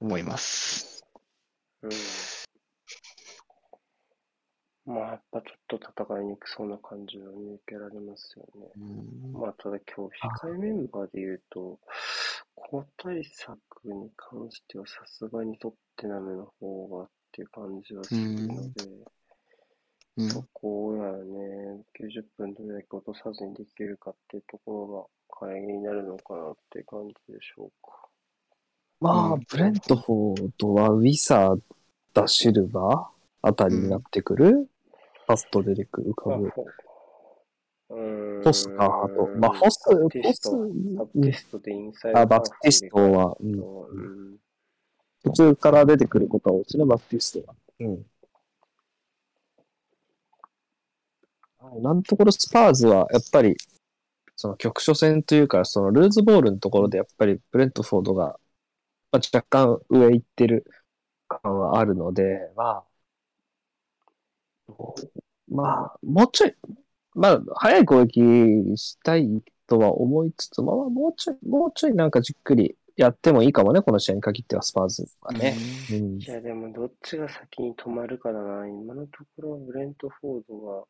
[0.00, 1.04] 思います。
[1.82, 1.90] うん。
[4.94, 8.66] まあ、やっぱちょっと戦いにくそうな感じは見受けられますよね。
[8.76, 11.78] うんまあ、ただ今日控えメンバーで言うと、
[12.72, 18.82] 交代策に関してはさすがにトッテナムの方がっていう感じはするので、
[20.18, 20.28] うん。
[20.28, 28.08] そこをやね、90分どれだけ落とさずにできるかっていうところが会議になるのかなって感じでしょうか。
[29.00, 29.42] まあ、うん。
[29.48, 31.60] ブレントフォードはウィサー、
[32.12, 34.68] ダシルバーあたりになってくる、
[35.28, 36.52] パスと出てくる浮かぶ。
[37.88, 40.50] フォスか、あと、まあ、フォス、フォス、
[40.96, 44.36] バプティストでインサイドあ、バプティストは、うん、うん。
[45.22, 47.54] 途中から出てくることは多いですね、バプティストは。
[47.80, 48.06] うん。
[51.76, 53.56] 今のところスパーズは、やっぱり、
[54.36, 58.38] その局所戦というか、そのルーズボールのところで、やっぱりブレントフォードが、
[59.10, 60.64] まあ、若干上行ってる
[61.26, 62.84] 感はあるので、まあ、
[65.48, 66.54] まあ、もうちょい、
[67.14, 75.56] まあ、早い攻撃したいとは思いつつ、まあ、もうちょい、もうちょいなんかじっくりやってもいいかもね、この試合に限っては、スパーズはね。
[75.90, 78.68] うんいや、でもどっちが先に止まるかだな。
[78.68, 80.84] 今のところブレントフォードが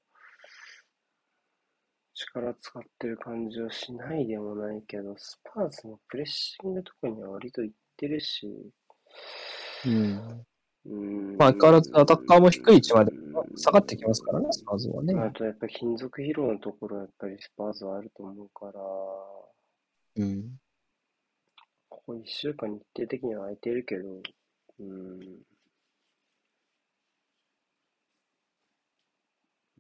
[2.19, 8.49] 力使ってる感じはしないでもないけど、スパーズのプレッシングとかには割といってるし、
[9.87, 10.45] うん。
[10.87, 13.13] うんまあ、相変わらずアタッカーも低い位置まで
[13.57, 15.15] 下がってきますからね、スパーズはね。
[15.15, 18.81] あとやっぱり金属疲労のところはやっぱりスパーズはあると思うから、
[20.17, 20.59] うん。
[21.89, 25.21] ここ1週間日程的には空いてるけど、うーん。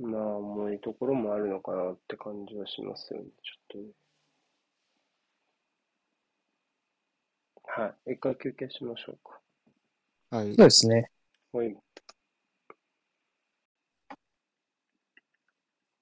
[0.00, 3.84] まあ、重いところもあるのかなって感じはしますよね、ちょっとね。
[7.64, 8.12] はい。
[8.12, 9.40] 一回休憩しましょうか。
[10.36, 10.56] はいそう。
[10.56, 11.10] ですね。
[11.52, 11.76] はい。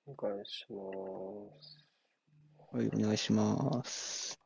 [0.07, 0.80] お願いしま
[1.61, 1.86] す。
[2.72, 4.38] はい、お願いします。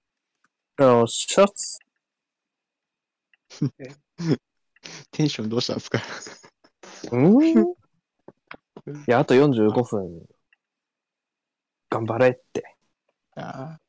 [0.79, 1.79] よっしゃっす。
[5.11, 6.01] テンションどうしたんですか？
[7.13, 7.80] うん？
[9.07, 10.27] いや、あと45分。
[11.91, 12.77] 頑張れって。
[13.37, 13.81] ああ、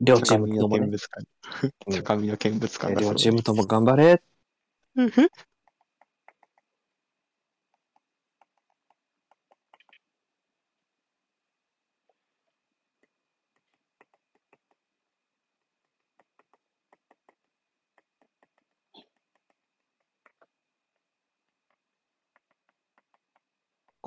[0.00, 0.86] 両チームともね。
[0.86, 1.26] 見物館。
[1.86, 4.22] うん高みの見物館だそう両チームとも頑張れ。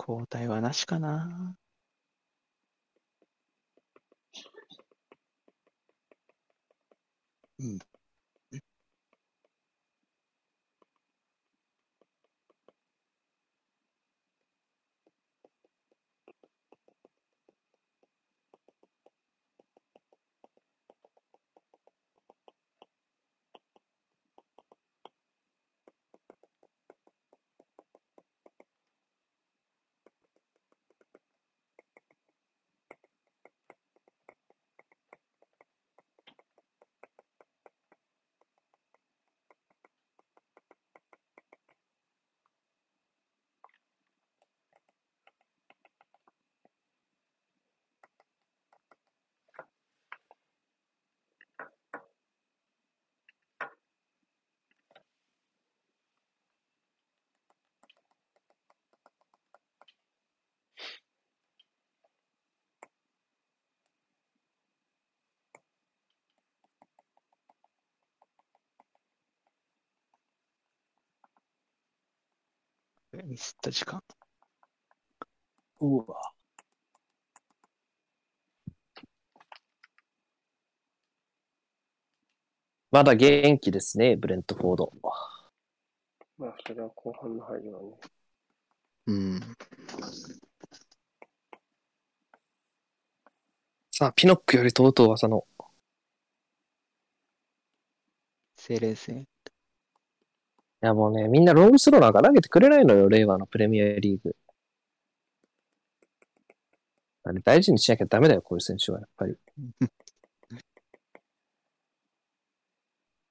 [0.07, 1.55] 交代はなしかな。
[7.59, 7.79] うん。
[73.23, 74.03] ミスった時間。
[75.79, 76.31] うわ。
[82.91, 84.93] まだ元気ですね、ブレントフォード。
[86.37, 87.87] まあ、それは後半の入りはね。
[89.07, 89.39] うん。
[93.91, 95.45] さあ、ピノックよりとうとう技の。
[98.57, 99.30] 精霊戦。
[100.83, 104.35] いやもうね、みんなロングスローなんか投げてくれないのよ、令和のプレミアリーグ。
[107.23, 109.35] あれ大事にしなきゃダメだよ、こういう選手は、やっぱり。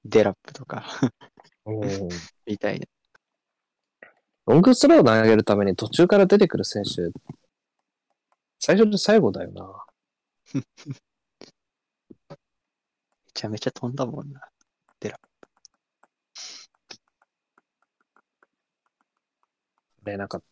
[0.04, 0.84] デラップとか、
[1.66, 2.08] うん。
[2.46, 2.86] みたいな。
[4.46, 7.10] ロングスロー投げるために途中から出てくる選手、
[8.60, 9.84] 最初で最後だよな。
[10.54, 10.64] め
[13.34, 14.40] ちゃめちゃ飛んだもんな。
[20.10, 20.42] ね、なんか、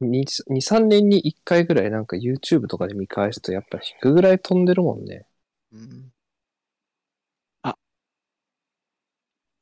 [0.00, 5.26] 2、2 3年に1回ぐらいなんか YouTube とかで見返すとやっぱ引くぐらい飛んでるもんね。
[5.72, 6.12] うん。
[7.62, 7.76] あ。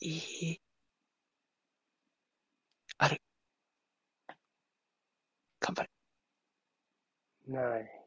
[0.00, 0.08] い
[0.52, 0.60] い。
[2.98, 3.20] ある。
[5.60, 5.90] 頑張れ。
[7.46, 8.04] ない。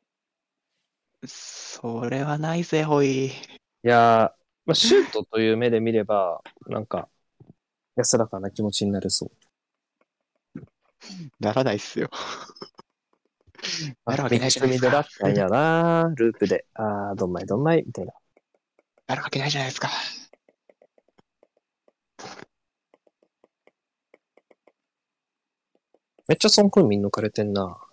[1.27, 3.27] それはないぜ、ほい。
[3.27, 3.31] い
[3.83, 4.31] やー、
[4.65, 7.09] まあ、シュートという目で見れば、なんか、
[7.95, 9.31] 安らかな気持ちになれそう。
[11.39, 12.09] ならないっすよ。
[14.05, 18.13] あなるわけないじゃないですかだったんやなループで、あー、どんまいどんまい、みたいな。
[19.07, 19.89] なるわけないじゃないですか。
[26.27, 27.86] めっちゃソンクンミン抜かれてんな。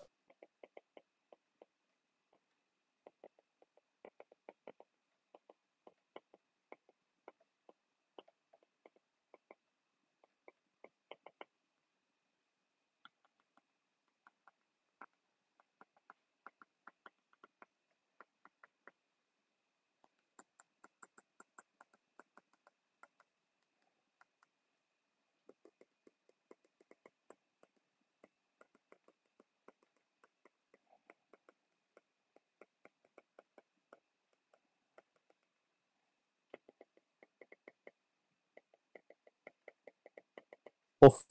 [41.06, 41.24] オフ、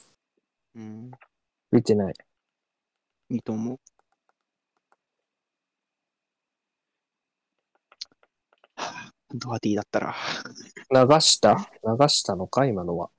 [0.75, 1.11] うん。
[1.71, 2.13] 見てない。
[3.29, 3.79] いいと思う。
[9.33, 10.15] ドアティだったら。
[10.91, 11.55] 流した？
[11.83, 12.67] 流したのか？
[12.67, 13.09] 今のは。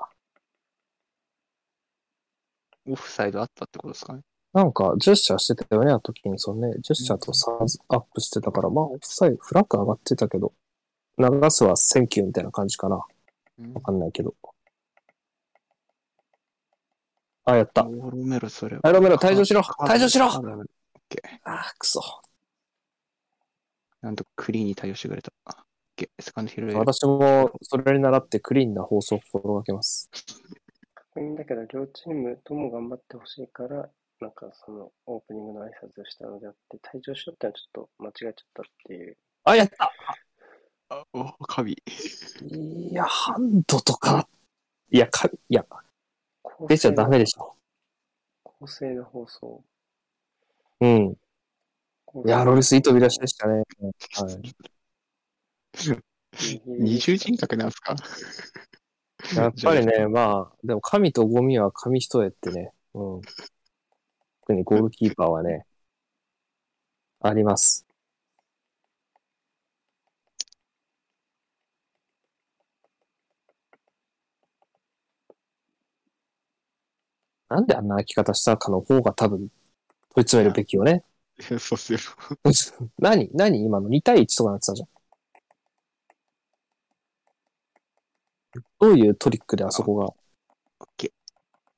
[2.86, 4.20] オフサイドあったってことですかね。
[4.52, 10.52] なんか、ジェスチャーしてたよね、あの時に、そのね、ジェスチャーとサムズアップしてたから、まあ、オフサイド、フラッグ上がってたけど、
[11.18, 13.04] 流すは thank you みたいな感じかな。
[13.58, 14.34] うんわかんないけど。
[17.46, 17.82] あ、やった。
[17.82, 18.78] ロメロ、それ。
[18.82, 20.42] はい、ロメロ、退場しろカ退場しろあー、
[21.78, 22.00] くそ。
[24.00, 25.32] なんとクリーンに対応してくれた。
[25.46, 25.54] オッ
[25.96, 30.10] ケーセカンドヒル私も、それに倣ってクリーンな放送を心がけます。
[30.94, 33.88] 確認だけど、両チームとも頑張ってほしいから、
[34.20, 39.16] なんかそのオープニングの挨拶をしたのであって、退場しろってのはちょっと間違えちゃったっていう。
[39.44, 39.92] あ、やった
[40.88, 41.76] あお、カビ。
[42.50, 44.28] いや、ハンドとか、
[44.90, 45.82] いや、か、いや、公
[46.68, 47.54] 出ちゃダメでしょ。
[48.42, 49.64] 公正な放送。
[50.80, 51.16] うん。
[52.26, 53.54] いや、ロリスいい飛び出しでしたね。
[53.54, 54.42] はい。
[56.66, 57.96] 二重人格なんすか？
[59.34, 63.20] やっぱりね、まあ、でも神とゴミは紙一重ってね、うん。
[64.42, 65.66] 特にゴールキーパーはね、
[67.20, 67.86] あります。
[77.54, 79.50] なんであんな開き方したかの方が多分、問い
[80.22, 81.04] 詰めるべきよね。
[81.40, 82.00] そうっすよ。
[82.98, 84.88] 何何今の2対1とかなってたじゃん。
[88.80, 90.06] どういうトリックであそこが？
[90.06, 90.16] オ
[90.84, 91.12] ッケ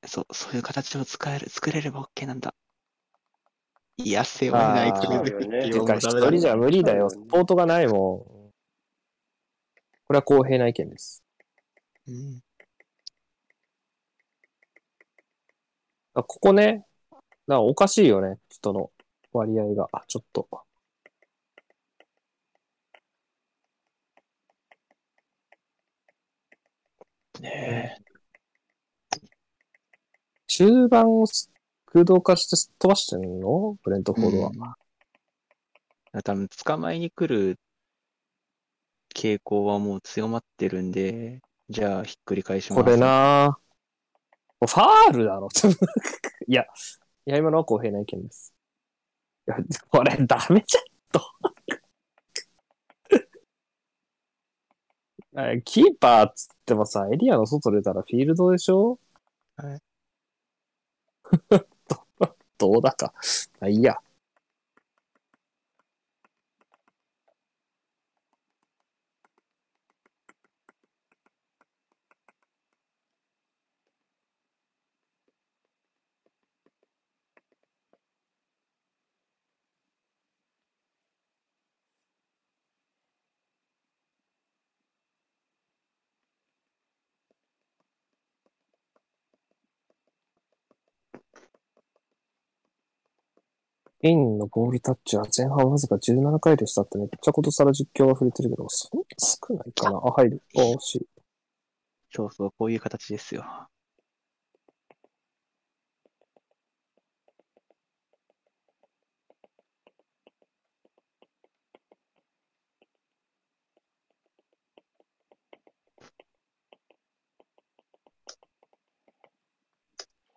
[0.01, 0.07] ー。
[0.07, 2.55] そう、そういう形を使える、作れればオッケーなんだ。
[3.97, 5.31] いや、背負えない、あーこれで。
[5.31, 7.11] そうよねてか、一人じゃ無理だよ。
[7.11, 7.93] サポートがないもん。
[7.93, 8.51] こ
[10.09, 11.23] れは公平な意見です。
[12.07, 12.41] うん
[16.23, 16.85] ここね、
[17.47, 18.39] なおかしいよね。
[18.49, 18.91] 人の
[19.33, 19.87] 割合が。
[19.91, 20.47] あちょっと。
[27.39, 27.97] ね
[30.47, 31.25] 中盤を
[31.85, 33.77] 空洞化して飛ばしてんの？
[33.83, 34.49] ブレントフォードは。
[34.49, 34.61] うん
[36.23, 37.59] 多分、捕まえに来る
[39.13, 42.83] 傾向はもう強まってるんで、じゃあ、ひっくり返します。
[42.83, 43.59] これな
[44.59, 45.49] ファールだろ。
[46.47, 48.53] いや、いや、今のは公平な意見です。
[49.47, 49.57] いや、
[49.89, 51.21] これダメじゃんと。
[55.35, 58.99] あキーパーっつってもさ、エリアの外出たらフィールドでしょ？
[59.57, 59.81] はい。
[61.87, 63.13] ど どうだか。
[63.59, 63.97] あ、いいや。
[94.01, 100.41] インのボールタッチは前半わずか17回でしたってめっちゃことさら実況は触れてるけど、そんな少ないかなあ、入る。
[100.55, 101.07] あ、惜しい。
[102.11, 103.45] そうそう、こういう形ですよ。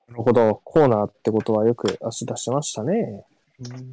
[0.08, 0.60] なるほど。
[0.64, 3.24] コーナーってことはよく足出しましたね。
[3.60, 3.90] うん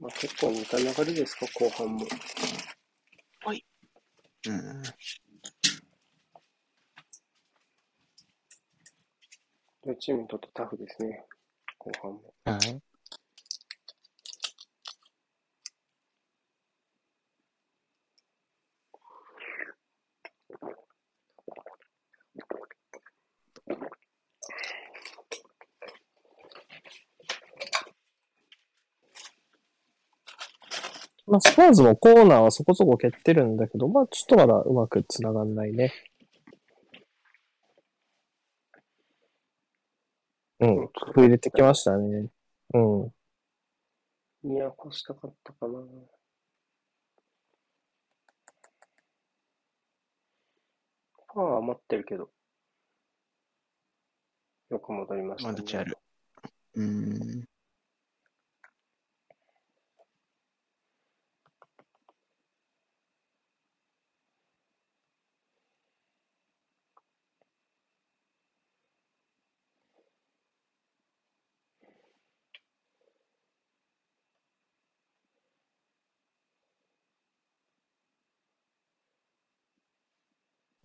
[0.00, 2.06] まあ、結構似た流れですか、後半も。
[4.46, 4.82] うん。
[9.86, 11.24] 両チームにとってタフですね、
[11.78, 12.34] 後半も。
[12.46, 12.80] はい。
[31.26, 35.92] まあ、スパーズもコーナーはそこそこ蹴ってるんだけど、まあ、ちょっとまだうまく繋がんないね。
[40.60, 42.28] うん、工夫入れてきましたね。
[42.74, 44.52] うん。
[44.52, 45.78] いや、越したかったかな。
[51.32, 52.30] パワー余ってるけど。
[54.70, 55.52] よく戻りましたね。
[55.52, 55.98] まあ、どっちある。
[56.74, 57.49] うん。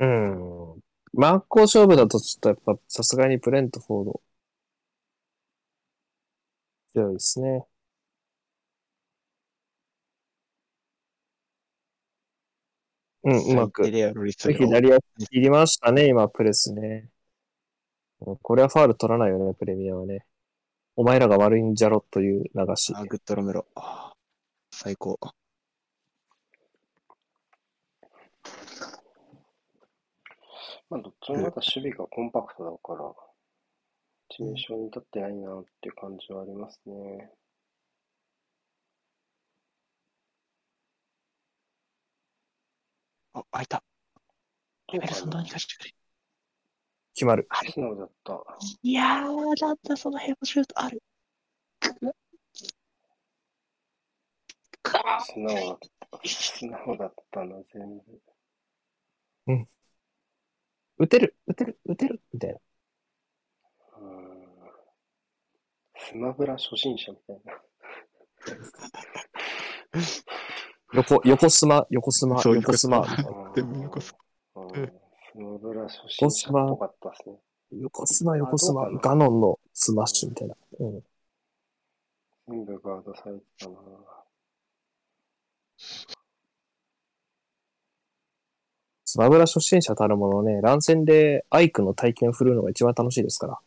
[0.06, 0.82] うん。
[1.14, 4.22] 真っ向勝負だとちょっとやっぱさすがにブレントフォード
[6.94, 7.66] 強いですね。
[13.24, 17.10] うん、うまく左足切りましたね、今、プレスね。
[18.22, 20.26] うんこれはファール取らないよね、プレミアはね。
[20.96, 22.94] お前らが悪いんじゃろという流し。
[22.96, 23.66] あ、グッドロメロ。
[24.72, 25.20] 最高。
[30.90, 33.12] まあ、どっちもまだ守備がコンパクトだから、
[34.32, 37.32] 致命傷に立ってないなっていう感じはありますね。
[43.34, 43.84] あ、開いた。
[44.94, 45.96] エメルソンどうにかしてくれ。
[47.16, 47.48] 決まる。
[47.74, 48.44] 素直だった。
[48.84, 51.02] いやー、だったそのヘボシュートある。
[54.82, 56.28] か素直だった。
[56.28, 58.22] 素直だったな、全部。
[60.98, 62.60] 打てる、打てる、打てる、みたいな。
[63.98, 64.48] うーん。
[65.98, 67.62] スマブラ初心者みたいな。
[70.94, 73.06] 横、横スマ、横スマ、そう横スマ。
[73.56, 74.16] 全部横ス
[74.56, 75.02] うんうん
[75.36, 77.36] スマブラ初心者っぽかったですね。
[77.82, 80.56] 横スマ、横スマガノンのスマッシュみたいな。
[80.80, 81.04] うん。
[82.48, 83.76] 全部ガードされてたな。
[89.16, 93.58] スマブラ初心者たるものね、乱戦でアイクの体験を振るうのが一番楽しいですから。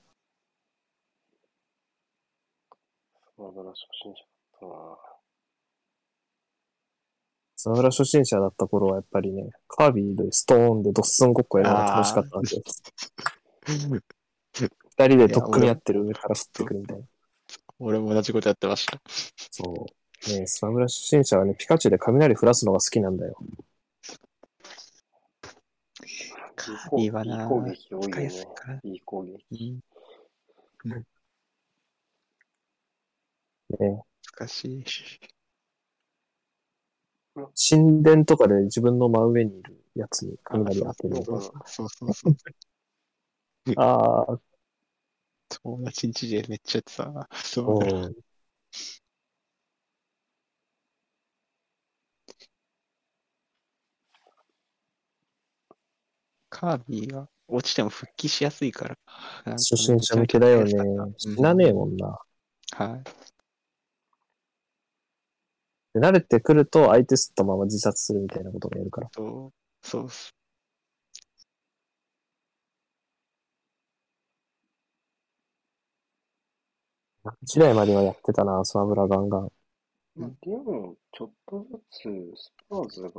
[3.34, 4.26] スマブラ初心者だ
[4.58, 4.72] ったな。
[7.56, 12.62] スマブラ初心者だった頃はやっぱりね、カービィでストーンでドッスンごっこやるのが楽しかったんで、
[14.98, 17.04] 二人でとっくにやってる上から振ってくるみたいな。
[17.78, 19.00] 俺も同じことやってました。
[19.50, 19.86] そ
[20.28, 20.30] う。
[20.30, 23.38] ねスマブラ初心者はね、ピカチュウで雷降らすのが好きなんだよ。
[26.58, 28.80] カービィはな、いい攻撃多いよ使いやすいね。
[28.82, 29.80] いい攻撃。
[30.84, 31.06] うん
[33.78, 34.02] ね、
[34.38, 34.84] 難しい。
[37.54, 41.16] 神殿とかで自分の真上にいるやつに雷当てる。
[41.24, 42.34] そうそうそうそう。
[43.76, 44.40] ああ、
[45.48, 47.28] 友達んちでめっちゃやってたな。
[47.32, 48.16] そう。
[56.58, 58.98] カービィは落ちても復帰しやすいから。
[59.44, 60.72] なんか初心者向けだよね。
[60.72, 62.18] うん死なねえもんな。
[62.72, 63.04] はい。
[65.94, 69.08] で慣れてくると相手すったまま自殺するみたいなこともやるから。
[69.14, 70.34] そう、そうっす。
[77.44, 79.52] 時代まではやってたな、スマブラガンガン。
[80.16, 82.00] まあでも、ちょっとずつ
[82.36, 83.10] スパーズが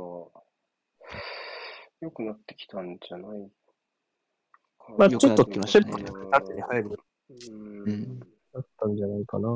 [2.00, 3.50] 良くなってきたんじゃない
[4.98, 5.98] まあ、ちょっと、ちょっと
[6.30, 7.00] 縦に入る。
[7.86, 8.20] うん。
[8.20, 8.26] だ
[8.60, 9.48] ったんじゃないかな。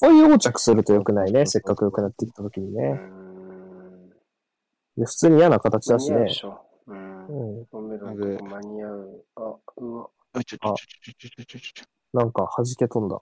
[0.00, 1.46] こういう横着すると良くないね。
[1.46, 3.00] せっかく良くなってきたときにね。
[4.96, 6.26] 普通に嫌な形だしね。
[6.88, 7.26] うん。
[7.26, 9.24] うん間に合う。
[9.36, 10.08] あ、うわ。
[10.34, 12.18] あ、ちょちょちょちょちょちょちょ。
[12.18, 13.20] なんか弾け飛んだ。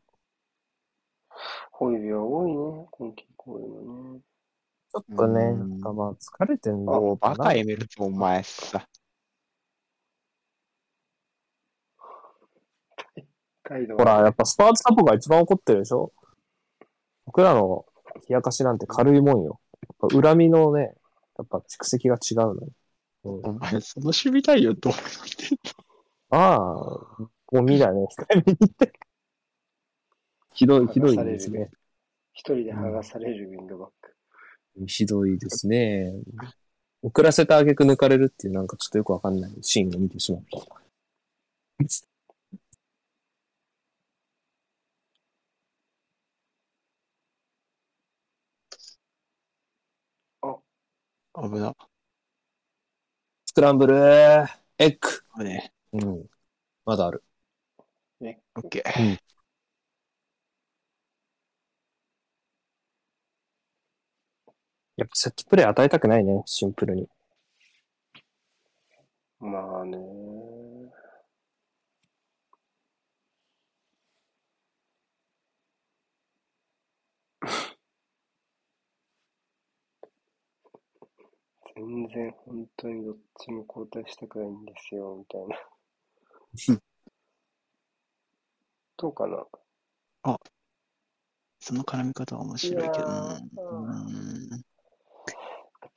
[1.72, 2.86] ホイビは多いね。
[2.90, 4.20] 今季こういうのね。
[4.92, 8.86] ちょっとね、うんなんかまあ疲れてんだもろうかなうバカエメルトお前さ。
[13.62, 16.12] 態度ほら、やっぱスパーツサポが一番怒ってるでしょ？
[17.26, 17.86] 僕らの
[18.28, 19.60] 冷やかしなんて軽いもんよ。
[20.00, 20.94] やっぱ恨みのね、
[21.38, 22.68] やっぱ蓄積が違うのよ。
[23.22, 25.02] うん、お前、その守備対応どうやっ
[25.36, 25.58] てん
[26.30, 28.92] ああ、ゴミだね、控えめに言って。
[30.52, 31.70] ひどい、ひどいですね。
[32.32, 34.14] 一人で剥がされるウィンドバック。
[34.86, 36.12] ひどいですね。
[37.02, 40.80] 遅らせた挙句抜かれるっていうなんかちょっとよくわかんないシーンを見てしまった。
[51.42, 51.74] 危な。
[53.46, 54.46] スクランブルエ
[54.78, 55.08] ッグ。
[55.38, 56.26] 危ねうん。
[56.84, 57.22] まだある。
[58.20, 58.40] ね。
[58.56, 59.18] オッケー。
[65.00, 67.08] やっぱセットプレー与えたくないね、シンプルに。
[69.40, 69.96] まあね。
[81.74, 85.56] 全然本当にどっちも交代したくないんですよ、みたいな。
[88.98, 89.46] どうかな
[90.24, 90.36] あ、
[91.58, 93.90] その絡み方は面白いけど、う
[94.58, 94.69] ん。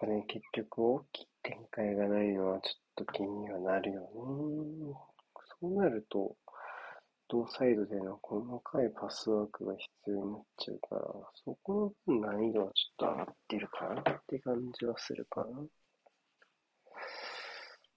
[0.04, 4.08] ぱね、結局大きい展開がないのはちょっと気にはなるよね。
[5.62, 6.36] そうなると、
[7.30, 11.02] 同サイドでの細かいパスワークが必要になっちゃうから、
[11.46, 15.64] そこの難易度はちょっと上がってるかなって感じはするかな。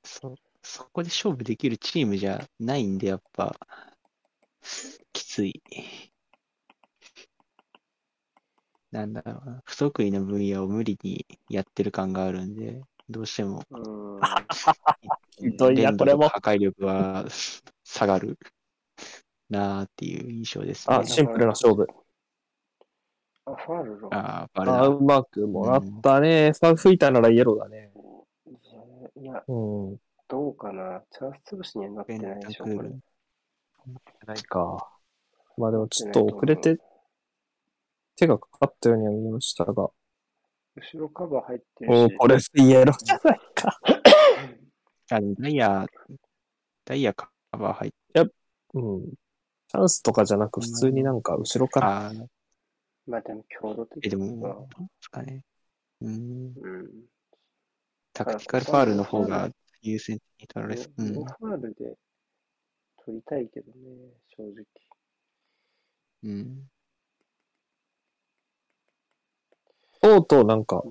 [0.05, 3.55] そ、そこで勝負できるチームじゃないんで、やっぱ、
[5.13, 5.63] きつい。
[8.91, 9.63] なんだろうな。
[9.65, 13.63] 不得意な分野を無理にやってる感があるんで、どうしても、
[15.59, 17.27] ど いな連動これも と破壊力は
[17.85, 18.39] 下がる
[19.49, 20.97] なーっていう印象ですね。
[20.97, 21.87] あ、シンプルな勝負。
[23.45, 24.89] あ、ファールロあー、バレあ、だ。
[24.89, 26.53] うまくもらったね。
[26.53, 27.93] ファウ吹いたならイエローだね。
[29.19, 29.53] いや、う
[29.93, 29.97] ん。
[30.29, 31.03] どうかな。
[31.11, 32.91] チャンス潰しにはなってないでしょ、これ。
[34.27, 34.91] ないか。
[35.57, 36.79] まあでもちょっと遅れて、
[38.17, 39.73] 手がかかったようには見えましたが。
[39.75, 39.93] 後
[40.95, 41.65] ろカバー入って
[42.19, 42.51] おるし。
[42.51, 43.81] ーこれイエローじゃないか。
[45.11, 45.87] あのダイヤ、
[46.85, 47.93] ダイヤカバー入っ
[48.75, 49.11] うん。
[49.69, 52.07] チャンスとかじゃなく、普通になんか後ろから。
[52.09, 52.27] あー
[53.07, 54.57] まあでも強度的え、でにも、どは。
[54.57, 55.45] うですかね。
[56.01, 56.55] うん。
[56.57, 56.91] うん。
[58.13, 59.49] タクティカルファールの方が
[59.81, 60.93] 優先的に取られそう。
[60.99, 61.15] うん。
[61.15, 61.97] ファールで
[63.05, 64.65] 取りたいけどね、正直。
[66.25, 66.69] うん。
[70.07, 70.85] とうとうなんか、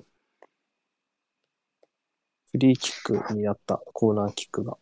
[2.50, 4.76] フリーキックになった、コーナーキックが。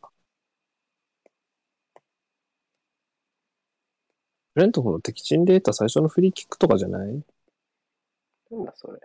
[4.56, 7.22] ブレントフォード敵陣で得た最初のフリーキックとかじゃない？
[8.50, 8.98] いなんだそれ。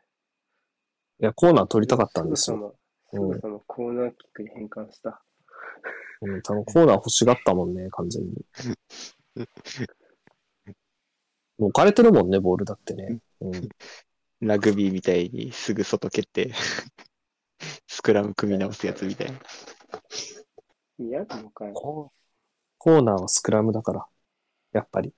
[1.19, 2.57] や、コーナー取りたかったんですよ。
[2.57, 2.75] よ。
[3.11, 5.21] すぐさまコーナーキックに変換した。
[6.21, 8.33] うん、多分コーナー欲しがったもんね、完全に。
[11.59, 13.19] もう置かれてるもんね、ボールだってね。
[13.41, 13.69] うん。
[14.41, 16.53] ラグビーみたいにすぐ外蹴って、
[17.87, 19.39] スクラム組み直すやつみたいな。
[20.99, 21.73] 嫌なのかよ。
[21.73, 22.13] コ
[22.77, 24.07] コーナーはスクラムだから、
[24.73, 25.13] やっぱり。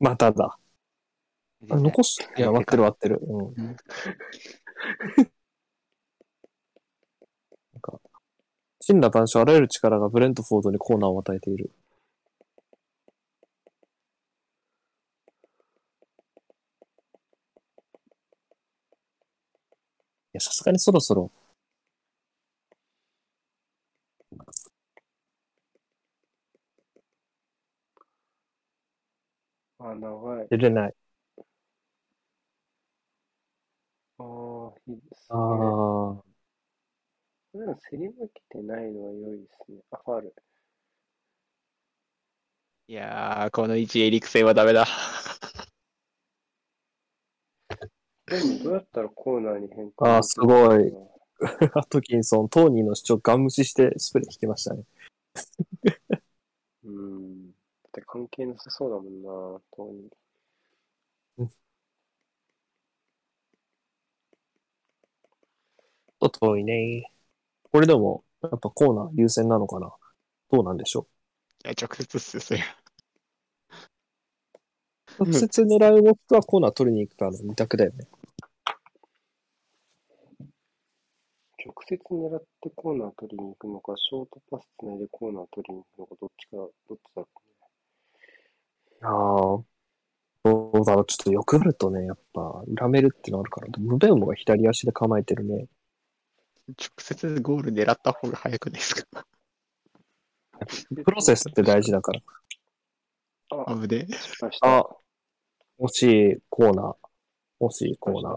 [0.00, 0.58] まただ。
[1.70, 2.18] あ残す。
[2.36, 3.20] いや、割ってる割ってる。
[3.22, 3.76] うん
[8.88, 11.66] 神羅万象あらゆる力がブレントフォードにコーナーを与えている。
[11.66, 11.68] い
[20.32, 21.30] や、さすがにそろそろ、
[29.78, 30.48] あ、長い。
[30.50, 30.94] 出れない。
[34.18, 34.22] あ
[34.74, 36.22] あ、いいですあ
[37.58, 37.64] ね。
[37.64, 37.66] あ。
[37.66, 39.78] でも競り負けてないのは良いですね。
[39.90, 40.34] あ、ファール。
[42.88, 44.86] いやー、この位置エリクセンはダメだ。
[48.26, 50.92] でもどうやったらコーナーに変換あーすごい
[51.74, 54.84] アトキンソン、トーニーの主張ガン無視してスプレー引きましたね。
[56.84, 57.50] うん。
[57.50, 57.54] だ
[57.88, 59.28] って関係なさそうだもんな、
[59.70, 60.10] トーニー。
[61.40, 67.12] ちょっと遠いね。
[67.72, 69.92] これでも、やっぱコーナー優先なのかな？
[70.50, 71.06] どうなんでしょ
[71.64, 72.60] いや、直接っすよ、それ。
[75.18, 78.06] う直接狙う動きはコーナー取りに行くかの二択だよね。
[81.64, 87.28] 直接狙ってコーナー取りに行くのか、ショートパスつないでコーナー取りに行くのか、どっちか、どっちだろ
[89.02, 89.64] ああ。
[90.44, 91.04] どうだろう。
[91.06, 95.66] ちょっとよくなるとね、やっぱ、ラメルってのあるから、ムベウモが左足で構えてるね。
[96.68, 99.26] 直接ゴール狙った方が早くないですか？
[101.04, 102.20] プロセスって大事だから。
[103.66, 104.78] あ、危ね失敗した。
[104.78, 104.86] あ、
[105.78, 106.96] 惜しいコーナー。
[107.60, 108.32] 惜しいコーナー。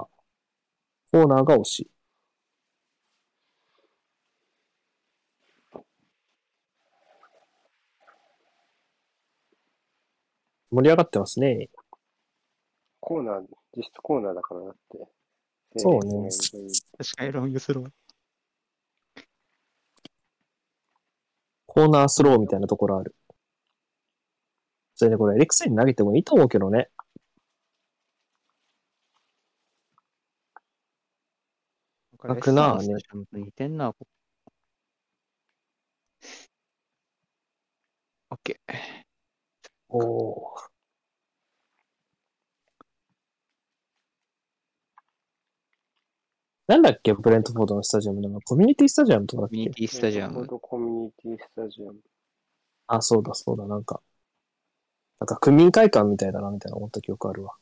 [1.11, 1.91] コーナーが惜しい。
[10.71, 11.69] 盛り上がってますね。
[13.01, 13.41] コーナー、
[13.75, 15.05] 実質コーナーだからだって。
[15.77, 16.29] そうね
[16.97, 17.89] 確かにロングスロー。
[21.73, 23.15] コーナースローみたいなところある。
[24.93, 26.89] それでこれエリクセンに投げてもいいと思うけどね。
[32.23, 32.95] なくなね
[33.31, 33.89] 似てんな。
[33.89, 33.95] オ
[38.35, 38.75] ッケー。
[39.87, 40.70] おお。
[46.71, 49.55] なんだっけ、ブレントフォードのスタジアムのコミュニティスタジアムとかだっけ？
[49.55, 50.35] コミュニティスタジアム。
[50.35, 51.99] ブレントフォードコミュニティスタジアム。
[52.87, 53.99] あ、そうだそうだ、なんか。
[55.19, 57.55] なんか区民会館みたいだな、みたいな思った記憶あるわ。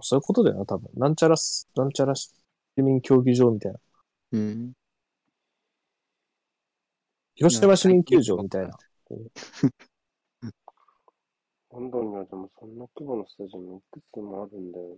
[0.00, 0.90] そういうことだよな、多分。
[0.96, 2.32] なんちゃらす、なんちゃら市
[2.78, 3.78] 民競技場みたいな。
[4.32, 4.72] うん。
[7.36, 8.76] 広島市民球場みたいな。
[11.70, 14.96] ロンドンにはでもそんな規模のスタジアムいくつもあるんだよね。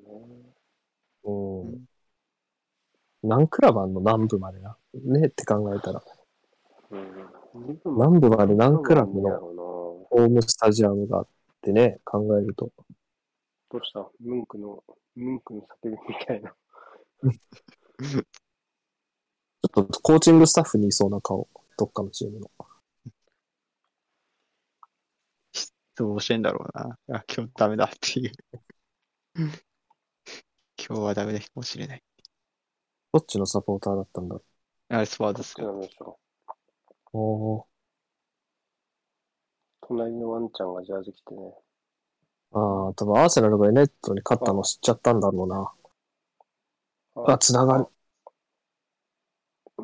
[1.24, 1.32] う
[1.66, 1.84] ん。
[3.22, 4.00] 何クラブあんの？
[4.00, 4.76] 南部までな。
[4.94, 6.02] ねって考えたら。
[6.90, 7.28] うん。
[7.84, 9.50] 南部まで何クラブの。
[10.12, 11.26] ホームスタジアムがあっ
[11.62, 12.72] てね、考えると。
[13.70, 14.10] どうした？
[14.18, 14.82] ムンクの、
[15.14, 16.52] ムンクの叫びみたいな。
[18.02, 18.20] ちょ
[19.68, 21.48] っとコーチングスタッフにいそうな顔。
[21.78, 22.50] どっかのチームの。
[25.94, 26.98] どうしてんだろうな。
[27.18, 28.32] あ、今日ダメだっていう。
[30.88, 32.02] 今日はダメだかもしれない。
[33.12, 34.36] どっちのサポーターだったんだ？
[34.36, 34.42] ろ
[34.88, 36.18] あれ、スパーズっすそうなんでしょ
[37.12, 37.18] う？
[37.18, 37.64] おー。
[39.82, 41.52] 隣のワンちゃんがジャージ着てね。
[42.52, 45.72] ああ、多分アーセナルがエネットに勝ったの知っちゃったんだろうな。
[47.34, 47.86] あ、つながる。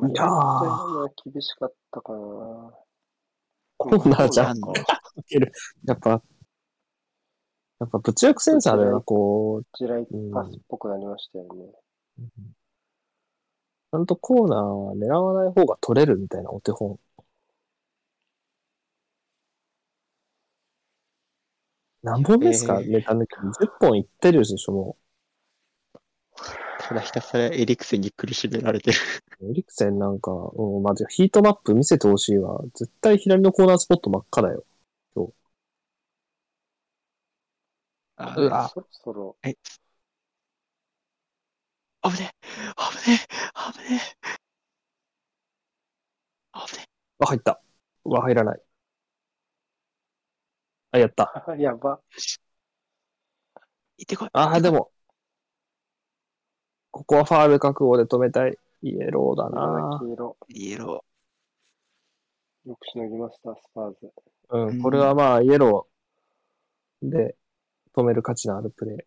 [0.09, 1.31] いやーー。
[1.31, 2.73] 厳しかったかな。
[3.77, 4.61] コーナーじゃん。
[4.61, 4.73] コ
[5.85, 6.21] やっぱ、
[7.79, 9.65] やっぱ物欲センサーだよな、こう。
[9.77, 11.65] 地雷パスっぽくなりましたよね。
[13.91, 16.99] ちゃんとコーナーは狙わない方が取れるみたいなお手本。
[22.03, 23.35] 何本ですか、えーネタ抜き。
[23.35, 24.97] 10本いってるでしょ、も
[26.79, 28.97] ただひたすらエリクセンに苦しめられてる。
[29.41, 29.51] う。
[29.51, 32.61] エリクセンなんか、うん、まずヒートマップ見せてほしいわ。
[32.75, 34.63] 絶対左のコーナースポット真っ赤だよ。
[38.17, 39.53] あうわそろそろ、え、
[42.03, 43.27] 危ねえ危ねえ
[43.73, 44.37] 危ねえ
[46.53, 46.87] 危ね
[47.19, 47.61] あ、入った。
[48.05, 48.61] うわ、入らない。
[50.91, 51.45] あ、やった。
[51.47, 51.99] あやば。
[52.15, 52.17] え
[53.97, 54.91] 行ってこいあ、でも。
[56.91, 58.57] ここはファール覚悟で止めたい。
[58.83, 60.37] イエローだな黄色。
[60.49, 61.03] イエロ
[62.65, 64.11] よくしのぎました、スパーズ。
[64.49, 67.35] うん、これはまあ、イエローで
[67.97, 68.97] 止める価値のあるプレー。
[68.97, 69.03] ー。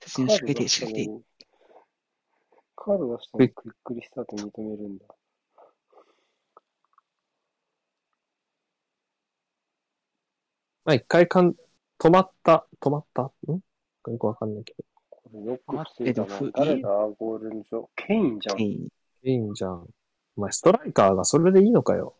[0.00, 1.20] 選手が。
[2.74, 5.06] カード出したのにクイックリスタート認めるんだ。
[10.84, 11.54] まあ、一回かん、
[12.00, 13.22] 止まった、止まった？
[13.22, 13.28] ん？
[13.52, 13.60] よ
[14.18, 14.84] くわかんないけど。
[15.08, 16.40] これよく防いだな。
[16.52, 16.88] 誰だ？
[17.16, 17.88] ゴールの上。
[17.94, 18.56] ケインじゃん。
[18.56, 18.64] ケ
[19.22, 19.86] インじゃん。
[20.36, 22.16] お前、ストライカーがそれでいいのかよ。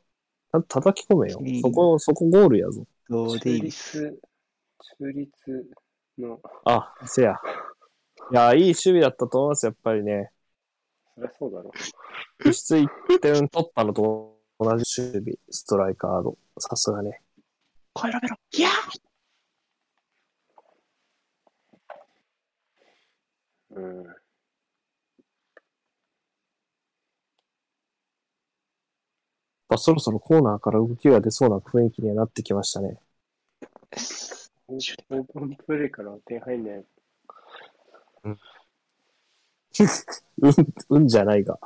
[0.52, 1.60] た叩き込めよいい。
[1.60, 2.86] そこ、そこゴールやぞ。
[3.08, 4.20] とデイ中ビス。
[4.82, 5.30] 立、中立
[6.18, 7.36] の、あ、せや。
[8.30, 10.30] いや、いい守備だったと思います、やっぱりね。
[11.14, 11.70] そりゃそうだろ。
[12.44, 12.88] 実質1
[13.20, 16.36] 点取ったのと同じ守備、ストライカード。
[16.58, 17.20] さすがね。
[17.94, 18.68] 声らめろいや
[23.70, 24.04] うん。
[24.04, 24.14] ま
[29.76, 32.98] あ、そろそろコーナーから動きが出そうな雰囲気にはなってきましたね。
[34.68, 36.84] オープンプレイから手入んない。
[38.24, 38.38] うん、
[40.90, 41.58] うんじゃないが。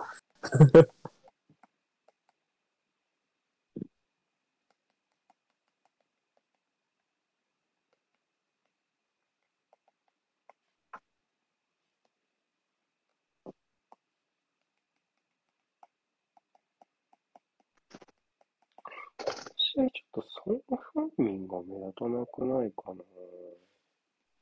[19.76, 23.02] ちょっとソン・フンミンが目立たなくないかな。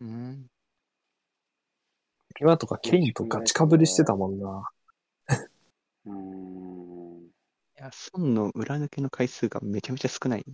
[0.01, 0.47] うん。
[2.41, 4.68] 今とかケインとガチかぶりしてたもんな。
[6.07, 7.24] うーん。
[7.24, 7.30] い
[7.76, 10.45] や、孫の裏抜けの回数がめちゃめちゃ少ない。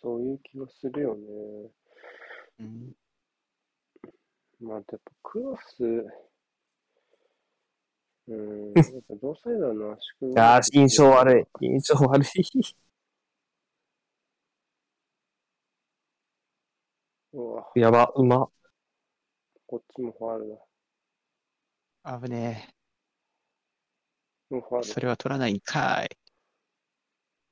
[0.00, 1.22] そういう気がするよね。
[2.58, 2.92] うん。
[4.60, 6.06] まあ、やっぱクロス、
[8.32, 11.66] うん、やっぱ同サイドの圧縮ああ、印象悪い。
[11.66, 12.28] 印象悪い。
[17.34, 18.48] うわ、やば、うま。
[19.66, 20.58] こっちもファール
[22.04, 22.18] だ。
[22.20, 22.68] 危ね
[24.50, 24.54] え。
[24.54, 24.84] もうファール。
[24.84, 26.08] それは取らないんかい。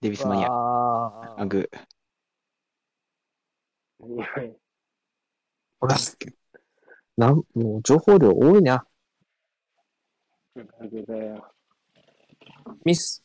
[0.00, 1.70] デビスマニア、あアグ。
[4.02, 4.26] いや
[5.78, 5.96] ほら、
[7.18, 8.86] なん、もう情報量多いな。
[10.54, 11.52] だよ。
[12.84, 13.22] ミス、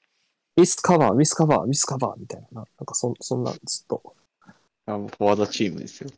[0.58, 2.62] ミスカバー、ミスカバー、ミスカバーみたいな。
[2.62, 4.16] ななんかそ、そんな、ずっと。
[4.86, 6.10] あもうフォワードチームですよ。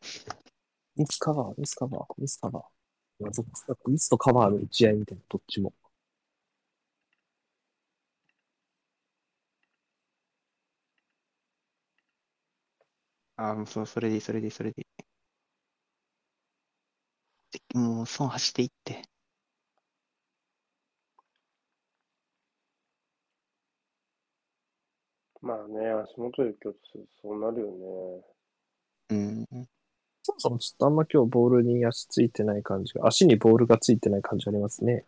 [0.95, 2.63] ミスカバー、ミスカバー、ミスカバー。
[3.19, 3.31] いや
[3.67, 5.73] 僕ミスとカバーの打ち合いみたいな、どっちも。
[13.37, 14.85] あもうそう、それでいい、それでいい、それでい
[17.75, 17.77] い。
[17.77, 19.01] もう、損走っていって。
[25.41, 28.21] まあね、足元で強とするとそうなるよね。
[29.09, 29.45] うん。
[30.23, 35.05] そもそもちょっとあんま今日ボールに足ついてない感じが、足にボールがついてない感じありますね。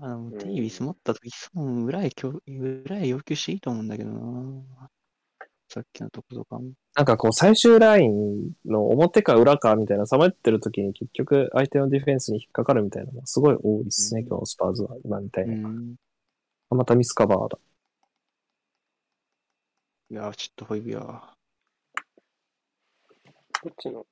[0.00, 4.90] あの、んデイビス持った時、損裏へ強、裏へ要求していいと思うんだけどな。
[5.68, 6.72] さっきのとことかも。
[6.96, 15.68] なんかこう最終ラインの表か裏かみたいなさまよってる時に結局相手のディフェンスに引っかかるみたいなのがすごい多いですね、うん今日のスパーズは今みたいうな。
[15.68, 15.94] ん。
[16.70, 17.58] またミスカバーだ。
[20.10, 21.00] いや、ちょっとホイビア。
[23.62, 24.04] こっちの、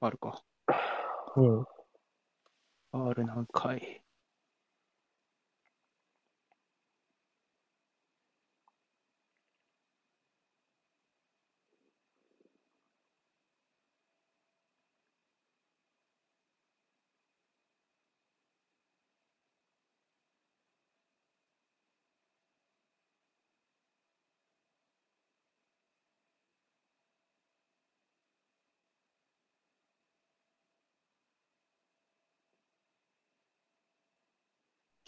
[0.00, 0.44] あるか。
[1.34, 1.64] うん。
[2.92, 4.00] ある何回？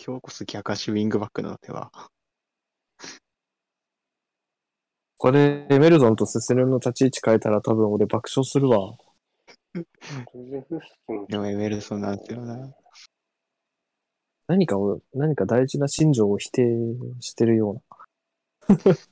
[0.03, 1.92] 今日こそ逆足ウィングバックの手は。
[5.18, 8.96] これ、エメルソンとセセの立ち位置変えたら多分俺爆笑するわ。
[11.28, 12.72] でもエメルソンなんですよな。
[14.46, 16.62] 何かを、何か大事な信条を否定
[17.20, 17.82] してるよ
[18.68, 18.76] うな。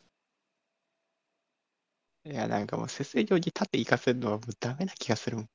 [2.24, 5.50] いや、なんかもう、セセニョンに縦行かせるのはもうダメな気がするもん。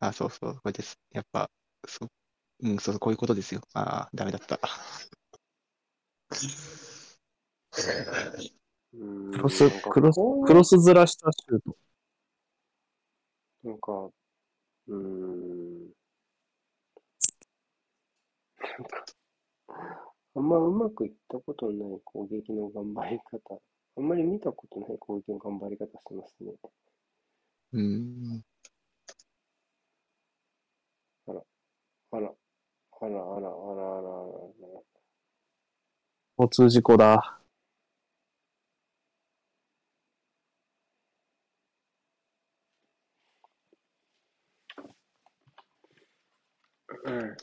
[0.00, 0.98] あ、そうそう、これです。
[1.12, 1.50] やっぱ、
[1.88, 2.06] そ
[2.64, 3.60] う、うん、そう、こういうことですよ。
[3.74, 4.58] ああ、ダメだった。
[8.94, 11.76] うーんクロスクロスクロスずらしたシュート。
[13.64, 13.92] なんか、
[14.88, 15.88] うーん。
[18.58, 19.04] なんか、
[20.36, 23.60] あんまうまくいったことのない攻撃の頑張り方。
[23.96, 26.52] あんまり見たことない攻撃の頑張り方してますね。
[27.72, 28.42] うん。
[31.26, 31.42] あら、
[32.12, 32.32] あら、
[33.04, 34.82] あら、あら、あら、あら、あら。
[36.38, 37.40] 交通事故だ。
[47.04, 47.36] うん。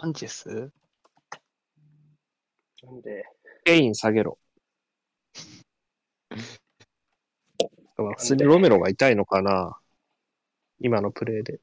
[0.00, 0.70] サンチェス
[2.84, 3.24] なんで、
[3.64, 4.38] ケイン下げろ。
[7.96, 9.76] まあ普通にロメロが痛いのかな？
[10.80, 11.58] 今のプレーで。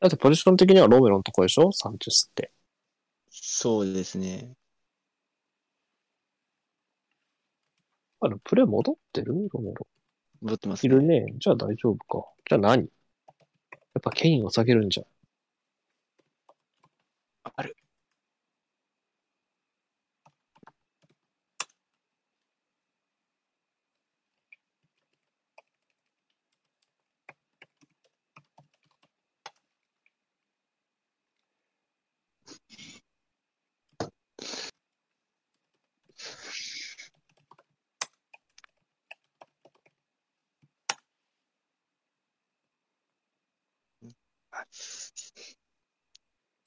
[0.00, 1.70] だってポジション的にはロメロのとこでしょ？
[1.72, 2.50] サンチェスって。
[3.30, 4.54] そうですね。
[8.20, 9.34] あの、プレー戻ってる？
[9.52, 9.86] ロメロ。
[10.40, 11.26] 戻ってますいるね。
[11.38, 12.26] じゃあ大丈夫か。
[12.48, 12.84] じゃあ何？
[12.84, 12.88] や
[13.98, 15.06] っぱケインを下げるんじゃん。
[17.56, 17.76] ある。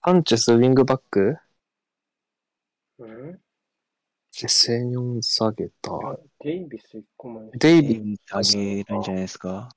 [0.03, 1.37] サンチェスウィングバック？
[2.97, 3.33] うん？
[3.33, 5.91] で、セニョン下げた。
[6.43, 7.51] デイビス1個前。
[7.53, 9.69] デイビビあげるんじゃないですか？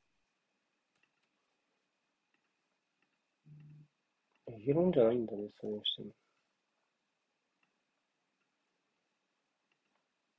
[4.47, 6.09] レギュランじゃないんだね、それにしても。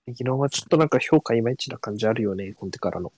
[0.08, 3.14] 昨日はちょっとなんか評価いまいちな感じあるよね、コンテからの。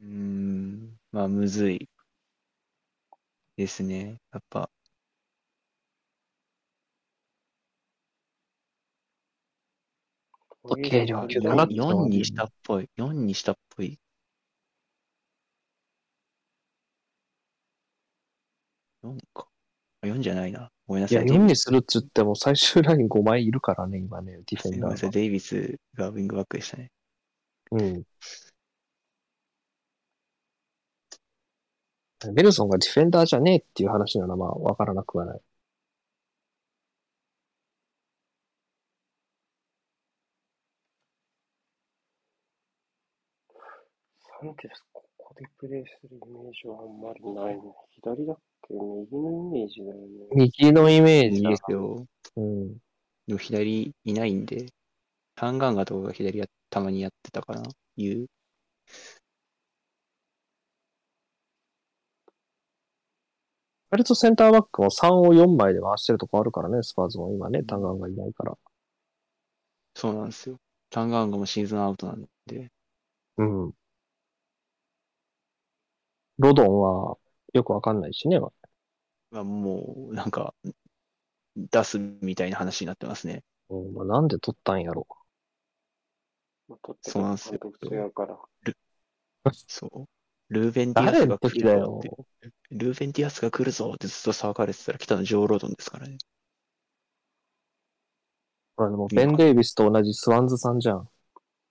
[0.00, 1.88] うーん、まあ、むずい
[3.56, 4.18] ですね。
[4.32, 4.68] やっぱ、
[10.68, 12.88] 時計量級だだな4にしたっぽい。
[12.96, 13.98] 4にしたっぽい。
[19.02, 19.46] 4か。
[20.02, 20.70] あ4じゃないな。
[20.86, 21.26] ごめんないさや、い。
[21.26, 24.68] 4にするっつっても最終ライン5枚いるからね、今ね、ディフ。
[24.68, 25.10] ェンダーが。
[25.10, 26.90] デイビスがウィングバックでしたね。
[27.72, 28.04] うん。
[32.32, 35.40] ベルソンがディフェンダーじゃねえっていう話ならまあわからなくはない。
[44.44, 47.62] サンチェス、ここでプレイするイメージはあんまりないね。
[47.92, 48.36] 左だっ
[48.68, 48.74] け？
[48.74, 50.06] 右のイメージだよね。
[50.34, 52.04] 右のイメージだですよ。
[52.36, 52.74] うん。
[53.26, 54.66] でも左いないんで、
[55.34, 57.62] タンガンガとかが左やたまにやってたかな？
[57.96, 58.26] いう？
[63.90, 68.52] 割とセンターバックも3を4枚で回してるとこあるからね、スパーズも今ね、タンガンがいないから。
[69.94, 70.58] そうなんですよ。
[70.90, 72.68] タンガンガもシーズンアウトなんで。
[73.38, 73.72] うん。
[76.38, 77.16] ロドンは
[77.52, 78.40] よくわかんないしね。
[78.40, 78.50] ま
[79.32, 80.54] あ、もう、なんか、
[81.56, 83.42] 出すみたいな話になってますね。
[83.70, 85.06] うんまあ、なんで取ったんやろ。
[86.68, 88.38] まあ、取ってそうなんですよ監督違うから。
[89.68, 90.08] そう。
[90.50, 92.26] ルーベン・ディアスが来時だよるぞっ。
[92.40, 92.50] て。
[92.70, 96.18] ルーベン・ディアスが来るぞってずっと騒がれてたら来たのジョー・ロドンですからね。
[98.76, 101.08] ほらでもベン・デイビスと同じスウォンジー産じゃん。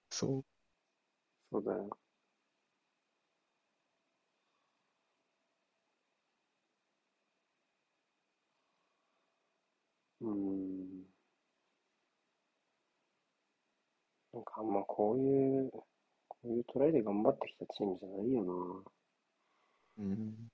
[0.10, 0.46] そう。
[1.52, 1.98] そうだよ。
[10.24, 11.04] うーん。
[14.34, 15.72] なんかあんまこういう、
[16.28, 20.04] こういうトライで頑張ってきたチームじゃないよな。
[20.04, 20.52] うん。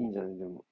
[0.00, 0.38] いいんじゃない？
[0.38, 0.64] でも。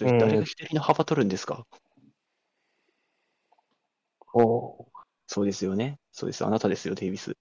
[0.00, 1.66] ちょっと誰が左の幅取るんですか？
[4.32, 4.86] おー
[5.26, 5.98] そうですよね。
[6.10, 6.42] そうです。
[6.42, 7.36] あなたですよ、デイビス。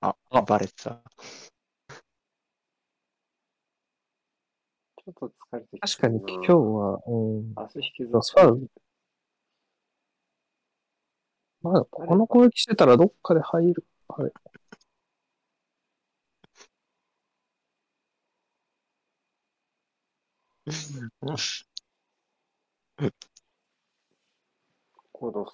[0.00, 1.00] あ、あバレてた。
[4.96, 7.54] ちょっと疲れてき確かに今日は、うん。
[7.54, 8.66] 明日引きずスパーズ
[11.62, 13.84] まあ、この攻撃してたらどっかで入る。
[14.08, 14.32] あれ。
[25.12, 25.52] コードス、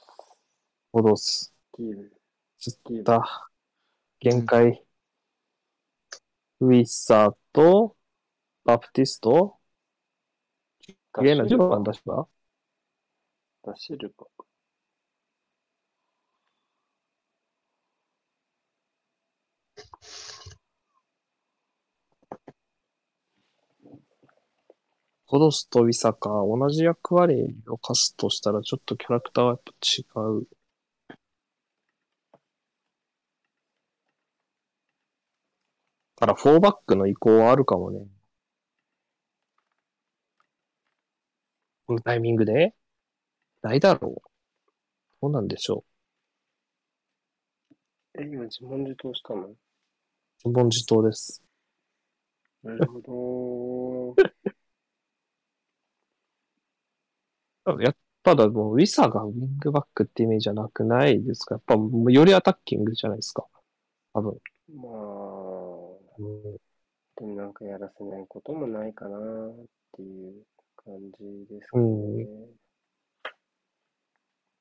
[0.91, 1.55] 戻す。
[1.77, 2.13] キーブ、
[2.59, 3.05] つキーブっ。
[3.05, 3.51] た。
[4.21, 4.83] 限界。
[6.61, 7.95] ウィッサーと、
[8.65, 9.21] バプティス。
[9.21, 9.59] ト
[11.15, 12.27] 綺麗な10番出した
[13.65, 14.32] ダシルバ。
[25.33, 30.47] コドスとウィサか、同じ役割を課すとしたら、ちょっとキャラクターはやっぱ違う。
[36.17, 38.07] から、フォーバックの移行はあるかもね。
[41.87, 42.75] このタイミングで？
[43.63, 44.23] ないだろう。
[45.23, 45.85] どうなんでしょ
[48.19, 49.47] え、今自問自答したの？
[49.47, 49.57] う。
[50.45, 51.43] 本本自答です。
[52.63, 54.23] なるほど。
[57.81, 61.55] やっただ、もうウィサがウィングバックってイメージじゃなくないですか？
[61.57, 63.47] やっぱもうよりアタッキングじゃないですか？
[64.15, 64.39] 多分。
[64.75, 64.93] まあ、
[66.19, 66.57] うん
[67.15, 69.21] でもなんかやらせないこともないかなっ
[69.93, 70.33] ていう
[70.77, 72.27] 感じですかうんね。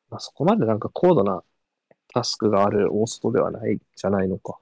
[0.09, 1.43] まあ、そこまでなんか高度な
[2.13, 4.59] タスクがある大外ではないじゃないのか。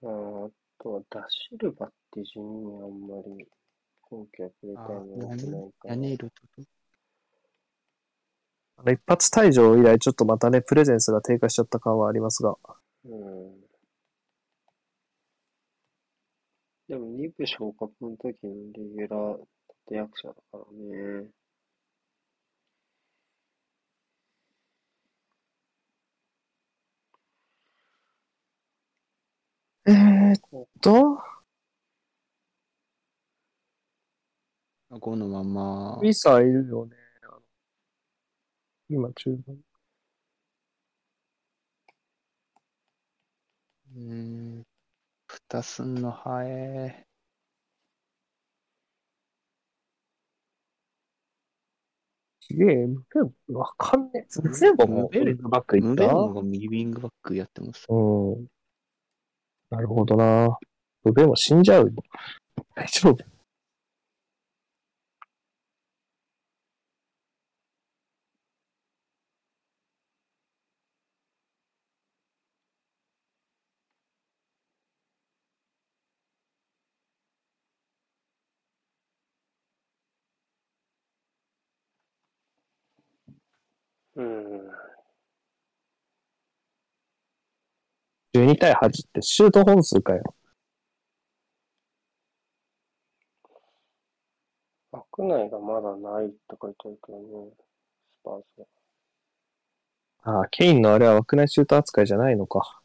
[0.00, 0.12] まあ、
[0.46, 0.50] あ
[0.82, 3.46] とはダシルバっていう地味にあんまり
[4.00, 5.94] 今季はプレータイムやってないから。
[8.90, 12.56] 一発退場以来ちょっとまたね、プレゼンスが低下しちゃった感はありますが。
[13.04, 13.62] うん。
[16.88, 19.38] でも2部昇格の時のレギュラー
[19.88, 20.58] 立役者だから
[21.24, 21.28] ね。
[29.84, 30.40] えー、っ
[30.80, 31.18] と、
[34.90, 37.01] 5のまま、ウィサーいるよね。
[38.88, 39.58] 今、中盤。
[43.94, 44.66] うーん、
[45.26, 47.06] 蓋すんの早え。
[52.40, 54.26] すげえ、ムベン、わかんねえ。
[54.28, 57.86] 全部もムベルウィングバックいムベったンが右ウィングバックやってます。
[57.88, 58.46] うん。
[59.70, 60.58] なるほどな。
[61.04, 61.92] ムベンは死んじゃうよ。
[62.74, 63.24] 大丈夫。
[84.14, 84.70] うん。
[88.54, 90.34] 12対8ってシュート本数かよ。
[94.90, 97.50] 枠内がまだないって書いてあるけどね。
[98.10, 98.66] スパーズは。
[100.24, 102.82] ああ、ケインのあれは枠内シュート扱いじゃないのか。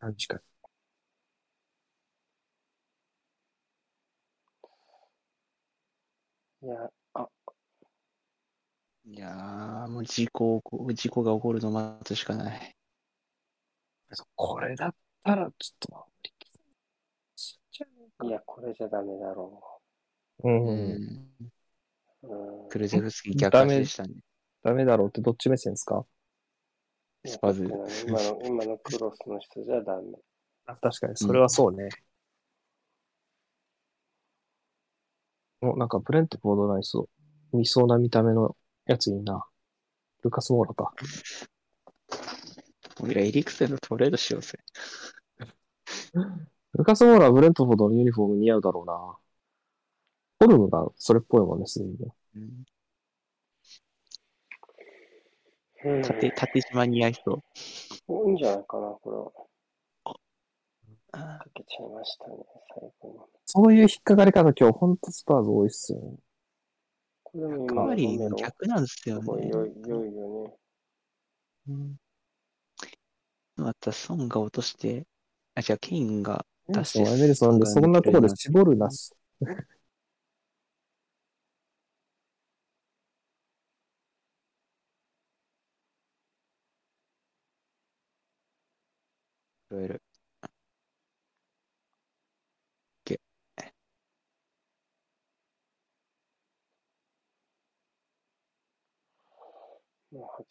[0.00, 0.40] 何時か。
[6.64, 7.28] いや、あ、
[9.04, 12.74] いやー、もう事故を起こ、事故が起こるのを待つしかない。
[14.34, 16.06] これだったら、ちょっと、
[17.36, 17.86] 死んじゃ
[18.20, 19.62] ういや、これじゃダメだろ
[20.42, 20.48] う。
[20.48, 21.30] うんん。
[22.22, 22.28] う。
[22.28, 22.68] うん。
[22.70, 24.14] クルゼフスキー逆足でしたね。
[24.62, 26.06] ダメだろうってどっち目線ですか？
[27.26, 27.64] スパーズ
[28.06, 30.16] 今の、今のクロスの人じゃダメ。
[30.64, 31.90] あ確かに、それはそうね。
[35.70, 37.08] お、なんかブレントフォードないそ
[37.52, 37.56] う。
[37.56, 39.44] 見そうな見た目のやついいな。
[40.22, 40.92] ルカス・モーラか。
[43.00, 44.58] 俺らエリクセンのトレードしようぜ。
[46.74, 49.16] ルカス・モーラはブレントフォードのユニフォーム似合うだろうな。
[50.40, 51.96] フォルムがそれっぽいもんね、すでに。
[56.02, 57.42] 縦、縦島に合いそう。
[58.08, 59.30] おいいんじゃないかな、これは。
[61.14, 62.36] あかけちゃいましたね、
[62.74, 63.18] 最後に。
[63.46, 66.16] そういう引っかかり方今日ほんとスパーズ多いっすよね。
[67.22, 69.22] これでもー今のカーリーメロ、逆なんですよね。
[69.22, 70.54] すごい良い、よね。
[71.68, 71.96] うん
[73.56, 75.06] またソンが落として、
[75.54, 79.12] あ、じゃあケインが出してエメルソンでそんなところで絞るなし。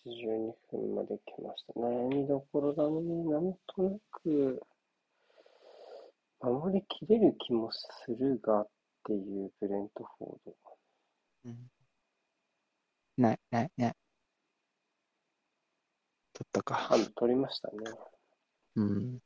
[0.05, 1.73] 82分まで来ました。
[1.79, 3.01] 悩みどころだね。
[3.25, 4.61] なんとなく、
[6.41, 8.67] 守りきれる気もするがっ
[9.05, 10.55] ていうブレントフォード。
[11.45, 11.55] うん
[13.17, 13.95] ない、ない、ない。
[16.33, 17.75] 取ったかあ。、取りましたね。
[18.75, 19.19] うん。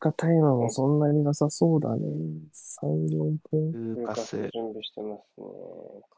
[0.00, 2.00] かタイマーもそんなになさそうだね。
[2.52, 3.94] 3、4分。
[3.94, 5.46] ルーカス準備してますね。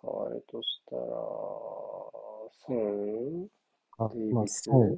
[0.00, 1.02] 変わるとしたら、
[2.66, 3.48] ソン
[3.98, 4.96] あまあスそう。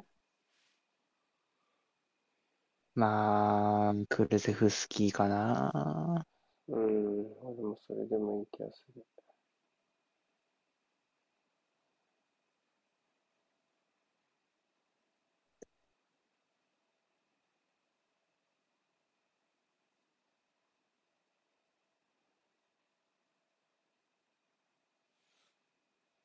[2.95, 6.27] まあ、クルゼフスキーかな。
[6.69, 7.25] うん、
[7.57, 9.05] でもそれでもいい気がする。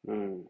[0.10, 0.49] うん。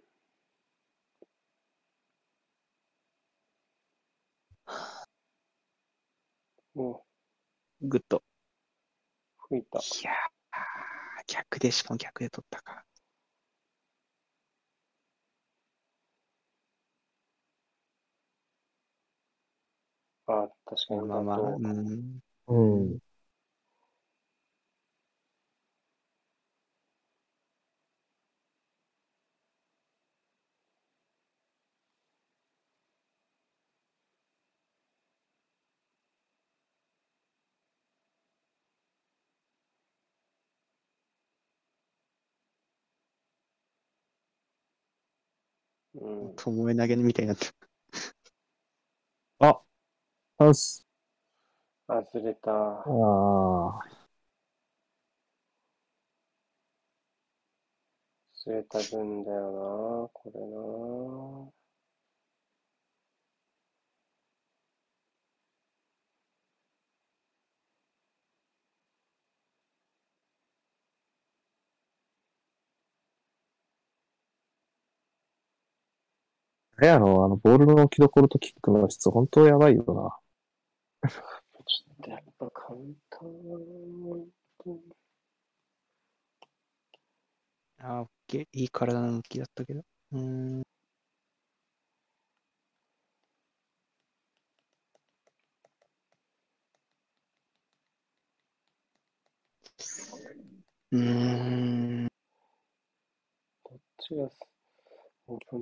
[6.76, 7.04] お、
[7.82, 8.24] グッド。
[9.50, 9.80] 吹いた。
[9.80, 12.86] いやー、逆で、しかも逆で取ったか。
[20.28, 22.20] あ、確かにまあまあ、うん。
[22.48, 23.00] うん。
[46.00, 46.34] うん。
[46.36, 47.48] ともえ投げみたいになって
[49.40, 49.62] あ、
[50.40, 50.86] ハウス。
[51.88, 52.52] 忘れた。
[52.52, 54.00] ああ。
[58.48, 61.59] 忘れた分だよな、これな。
[76.80, 80.18] あれやろ、あの、ボールの置きどころとキックの質、本当やばいよな。
[81.66, 84.30] ちょっとやっぱカウンター。
[87.80, 88.48] あ、オッケー。
[88.54, 89.84] いい体の向きだったけど。
[90.14, 90.64] うん。
[100.92, 102.08] うん。
[103.64, 104.30] どっちが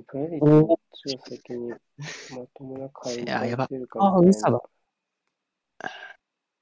[0.06, 1.08] プレディッチ
[1.54, 1.70] に
[2.30, 4.00] まともな会話をしてるか、
[5.78, 5.88] あ、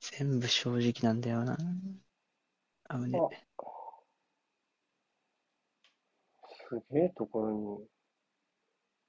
[0.00, 1.56] 全部正直なんだよな。
[1.56, 3.18] ね
[6.68, 7.86] すげえところに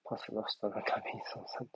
[0.04, 1.68] パス出したがためにそのさん。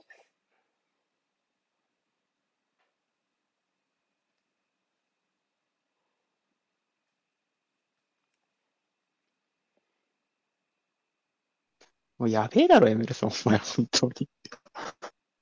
[12.22, 14.28] もうやべえだろ、エメルソン、お前、本当に。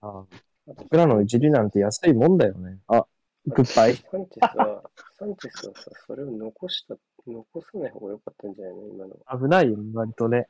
[0.01, 0.25] ああ
[0.65, 2.79] 僕らの一理なんて安いもんだよね。
[2.87, 3.07] あ、
[3.45, 3.97] グッバイ。
[3.97, 6.97] サンチェスは、サンチェスはさ、それを残した、
[7.27, 9.15] 残さない方が良かったんじゃないの今の。
[9.39, 10.49] 危ないよ、割とね。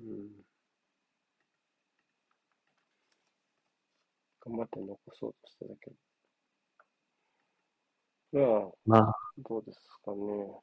[0.00, 0.28] うん。
[4.44, 5.90] 頑張って残そうとしてたけ
[8.32, 8.78] ど。
[8.86, 10.60] まあ、まあ、どうですかね。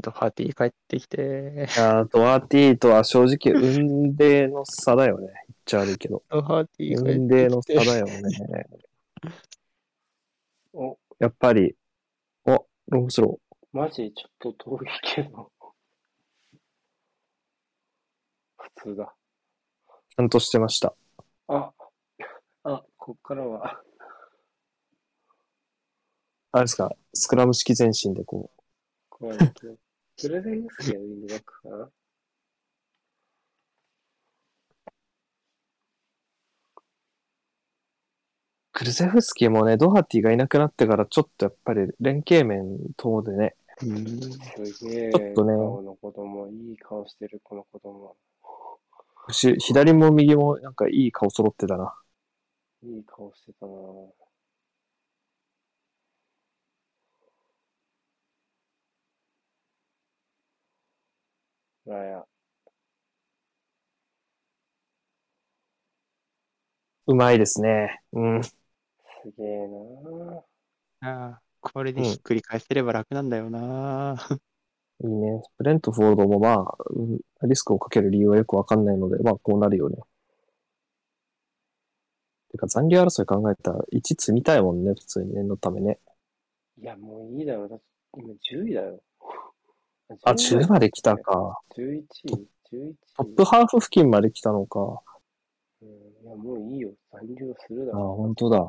[0.00, 1.66] ドハーティー帰ってきて。
[1.78, 5.26] あドハーティーとは正直、運命の差だよね。
[5.26, 6.22] 言っちゃ悪いけど。
[6.28, 7.74] ドハーティー帰運命の差。
[7.74, 8.66] だよね。
[10.72, 11.74] お、やっぱり、
[12.44, 12.58] あ、
[12.88, 13.38] ロースロ
[13.72, 15.50] マジちょっと遠いけど。
[18.56, 19.14] 普通だ。
[20.10, 20.94] ちゃんとしてました。
[21.48, 21.72] あ、
[22.64, 23.80] あ、こっからは、
[26.50, 28.50] あれですか、スクラム式前進でこ
[29.20, 29.26] う、
[30.20, 31.88] クルセンスやウィングバックかな？
[38.72, 45.10] クルゼフスキーもね、ドハティがいなくなってから、ちょっとやっぱり連携面等でね、うん、すげえ。
[45.10, 48.16] ちょっとねこの子供、いい顔してる、この子供。
[49.30, 51.94] 左も右もなんかいい顔揃ってたな。
[52.82, 54.27] いい顔してたなぁ。
[61.88, 62.24] なん。
[67.06, 68.02] うまいですね。
[68.12, 68.42] うん。
[68.44, 68.54] す
[69.36, 70.44] げえな
[71.00, 74.16] ああ、これでひっくり返せれば楽なんだよな、
[75.00, 75.42] うん、いいね。
[75.56, 76.66] ブレントフォードもま
[77.42, 79.96] あ、リスクをかける理由はよくわかんないので、まあこうなるよね。
[82.50, 85.98] てか残留争い考えたら1積みたいもんね、普通に念のためね。
[86.80, 87.68] いや、もういいだろ。
[87.68, 87.84] だって
[88.16, 89.02] 今10位だよ。
[90.24, 91.60] あ、10まで来たか。
[91.76, 92.02] 11
[92.72, 95.02] ?11 トップハーフ付近まで来たのか。
[95.82, 95.92] うん、い
[96.24, 96.90] や、もういいよ。
[97.12, 98.12] 残留するだろ。
[98.12, 98.68] あ、本当だ。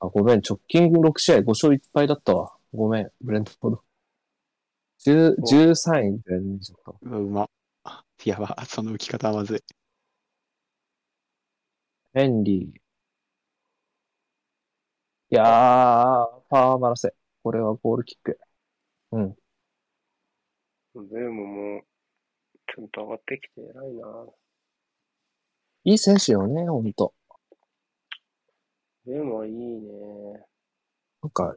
[0.00, 0.40] あ、ごめん。
[0.46, 2.52] 直近6試合5勝1敗だったわ。
[2.72, 3.10] ごめん。
[3.20, 3.84] ブレントフォード。
[5.06, 6.98] 13位だよね、ちょっと。
[7.02, 7.50] うわ、うま。
[8.24, 8.56] やば。
[8.66, 9.60] その浮き方はまずい。
[12.12, 12.78] ヘンリー。
[15.30, 15.46] いやー、
[16.48, 17.14] パーマラセ。
[17.42, 18.38] これはゴールキック。
[19.12, 19.36] うん。
[21.06, 21.46] でーム
[21.76, 21.82] も
[22.74, 24.26] ちゃんと上がってきて偉いな。
[25.84, 27.14] いい選手よね、ほんと。
[29.04, 30.44] ブームはいいね。
[31.22, 31.56] なんか、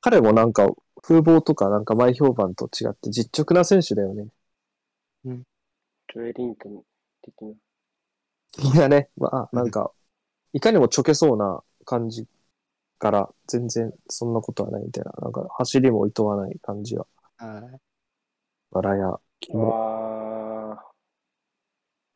[0.00, 0.68] 彼もなんか、
[1.02, 4.28] 風貌とかなんか前評判と違って実直な選手だよね。
[5.24, 5.42] うん。
[6.12, 6.82] ジョエリントン
[7.22, 8.72] 的な。
[8.72, 9.08] いやね。
[9.16, 9.92] まあ、なんか、
[10.52, 12.26] いかにもちょけそうな感じ
[12.98, 15.12] から、全然そんなことはないみたいな。
[15.22, 17.06] なんか、走りも厭わない感じは。
[17.38, 17.89] はい。
[18.70, 20.78] バラや、キモ。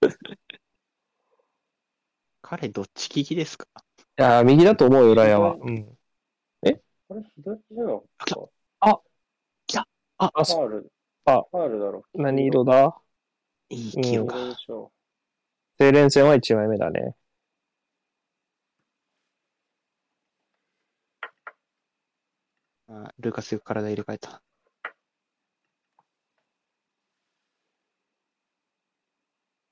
[2.42, 3.66] 彼どっち利きですか？
[4.18, 5.54] いや、右だと思うよ、ラヤは。
[5.54, 5.98] うん。
[6.62, 6.78] ー
[7.08, 7.22] これ？
[7.36, 8.36] 左じゃなかった
[10.18, 10.92] あ、ファール。
[11.24, 12.04] あファールだろ。
[12.14, 12.96] 何色だ？
[13.70, 14.36] いい黄色か。
[14.36, 14.70] でし
[16.10, 17.16] 戦は1枚目だね。
[22.88, 24.40] あルーカスよく体入れ替えた。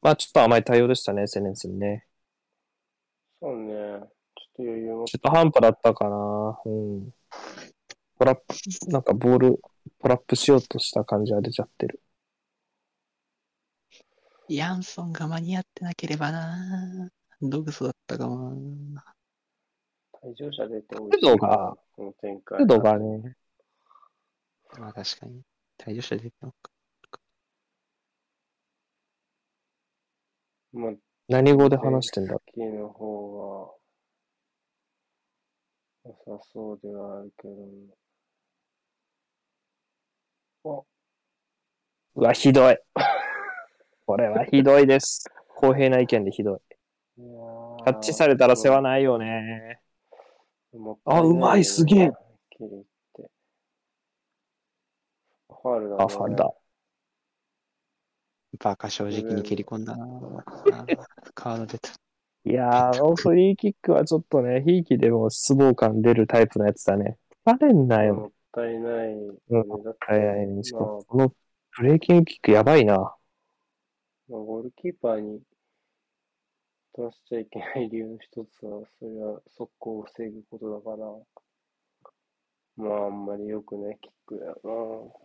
[0.03, 2.07] まあちょっと甘い対応でしたね、セレンスにね。
[3.41, 3.73] そうね。
[3.73, 4.07] ちょっ
[4.57, 5.05] と余裕も。
[5.05, 6.61] 中途半端だったかな。
[6.65, 7.11] うん。
[8.19, 8.55] トラップ、
[8.89, 9.61] なんかボール、
[10.01, 12.01] トラップしようとした感じは出ちゃってる。
[14.49, 17.09] ヤンソンが間に合ってなければな。
[17.41, 18.51] ドグソだったかも
[18.93, 19.15] な。
[20.20, 22.66] 退場者出て美味しいが、この展開。
[22.66, 23.37] がね、
[24.79, 25.43] まあ確かに。
[25.79, 26.72] 退場者出てなか
[30.73, 30.93] まあ、
[31.28, 32.31] 何語で話してんだ？
[32.35, 33.77] さっきの方
[36.05, 37.55] が良さそうではあるけど
[40.65, 40.86] も。
[42.15, 42.78] うわ、ひどい。
[44.07, 45.24] これはひどいです。
[45.49, 46.59] 公平な意見でひどい。
[47.19, 47.23] い
[47.85, 49.81] タッチされたら世話ないよね。
[50.73, 52.11] もあうまいすげえ。
[52.11, 56.05] ファールだね。
[56.05, 56.53] あ、ファルだ。
[58.59, 60.05] バカ正直に蹴り込んだな。
[60.05, 60.87] あ
[61.35, 61.91] カード出た。
[62.45, 67.16] いやー、フリーキックはちょっとね、ひいきでも失望感出るタイプのやつだね。
[67.45, 68.33] バレんなもよ。
[68.33, 71.35] ったいない、うんだって早いにしかまあも、この
[71.77, 72.97] ブレーキングキックやばいな。
[74.29, 75.41] まあ、ゴールキーパーに
[76.95, 85.20] 取らせちゃいけない理由の一つは、それは速攻を防ぐことだから、まあ、あんまり良くないキックだよ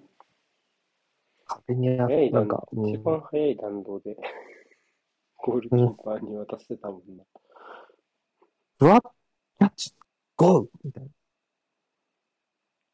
[1.48, 2.08] 壁にあな。
[2.08, 4.16] 早なんか、う一ん、番早い弾道で、
[5.38, 7.24] ゴールキーパーに渡してたもんな。
[8.80, 9.02] ふわっ、
[9.60, 9.94] キャッチ、
[10.36, 11.10] ゴーみたいな。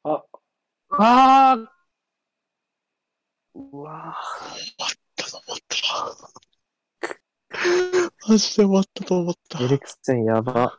[0.03, 0.23] あ、
[0.89, 1.67] あー
[3.55, 4.15] うわ
[8.27, 10.75] マジで終わったと思ったーエリクセンやば。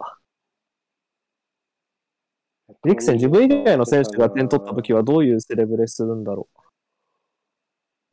[2.87, 6.64] エリクセン自分以外の選手が点取った時はどういうセレブレするんだろう。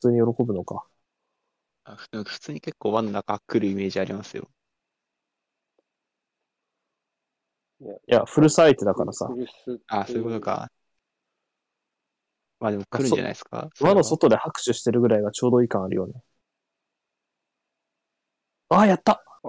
[0.02, 0.84] 普通に喜ぶのか。
[1.84, 4.50] あふ普通に結構輪の中来るイメージありますよ。
[7.82, 9.28] いや、いや、フルサイトだからさ。
[9.28, 10.72] フルスってあ、そういうことか。
[12.60, 13.70] まあでも来るんじゃないですか？
[13.80, 16.14] 輪の外で拍手してるぐらいがちょうどいい感あるよね。
[18.70, 19.48] ああ、やったあ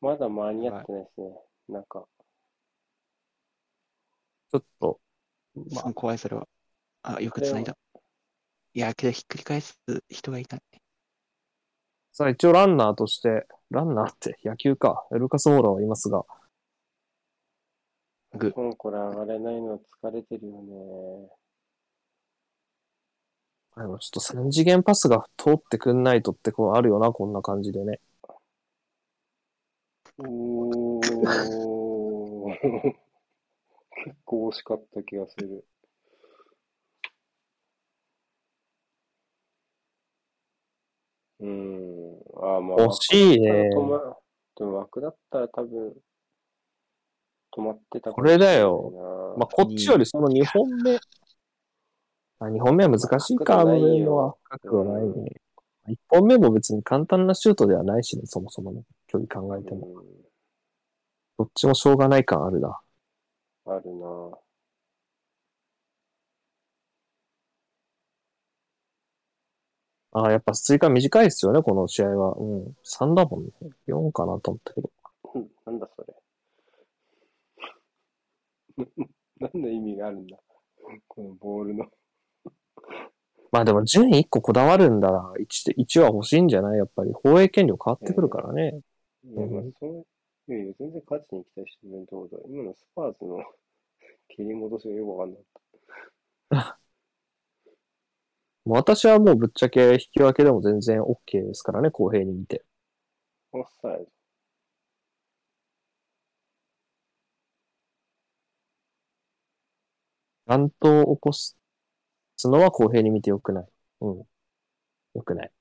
[0.00, 1.26] まだ間に合ってないですね。
[1.68, 2.04] なんか、
[4.50, 5.00] ちょっと、
[5.54, 6.48] まあ、怖い、それは。
[7.02, 7.76] あ、よく繋いだ。
[8.74, 10.60] いや、けどひっくり返す人がいない。
[12.14, 15.06] さあ一応ランナーとして、ランナーって野球か。
[15.10, 16.24] ルカス・モーラはいますが、
[18.34, 21.28] グコンコラ上がれないの疲れてるよね。
[23.76, 28.00] でもちょっと3次元パスが通ってくんないとってこうあるよな、こんな感じでね。
[30.18, 31.82] おー。
[34.04, 35.64] 結構惜しかった気がする。
[41.40, 41.92] うーん。
[42.36, 44.16] あーまあ、惜しいね枠だったら止ま
[44.54, 45.94] でも枠だったら多分、
[47.56, 50.98] 止まってたこれだよまあ、こっちよりその2本目。
[52.38, 54.34] あ、2本目は難しいか、あの辺は。
[54.44, 55.32] 角度ないね。
[55.88, 58.82] 1本目も別に簡単なシュートではないしね、そもそもね。
[59.08, 59.88] 距離考えても。
[61.38, 62.78] どっちもしょうがない感あるな。
[63.66, 64.38] うん、あるな。
[70.14, 72.34] あやっぱ追加短いですよね、この試合は。
[72.34, 72.74] うん。
[72.84, 73.50] 3だもんね。
[73.86, 74.90] 4かなと思ったけど。
[75.34, 76.14] うんなんだそれ。
[79.40, 80.38] 何の意味があるんだ
[81.08, 81.86] このボールの。
[83.52, 86.78] まあでも順位1個こだわるんだら、1で、1は欲しいんじゃない？
[86.78, 87.12] やっぱり。
[87.12, 88.80] 放映権料変わってくるからね。
[89.24, 90.04] いや、まあうん、
[90.48, 93.38] いやいや、全然勝ちに期待してると思うけど、今のスパーズの
[94.28, 95.62] 切り戻しがよくわかんなかっ
[98.64, 101.16] もう私はもうぶっちゃけ引き分けでも全然 OK
[101.46, 102.64] ですからね、公平に見て。
[103.52, 103.58] た。
[103.58, 104.22] オフサイド。
[110.46, 111.56] 乱闘を起こす
[112.44, 113.68] のは公平に見てよくない。
[114.02, 114.18] うん。
[114.18, 115.52] よくない。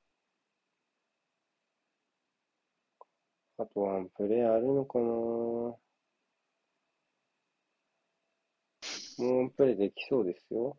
[3.62, 5.78] あとワンプレーあるのかなも
[9.20, 10.76] うワンプレーできそうですよ。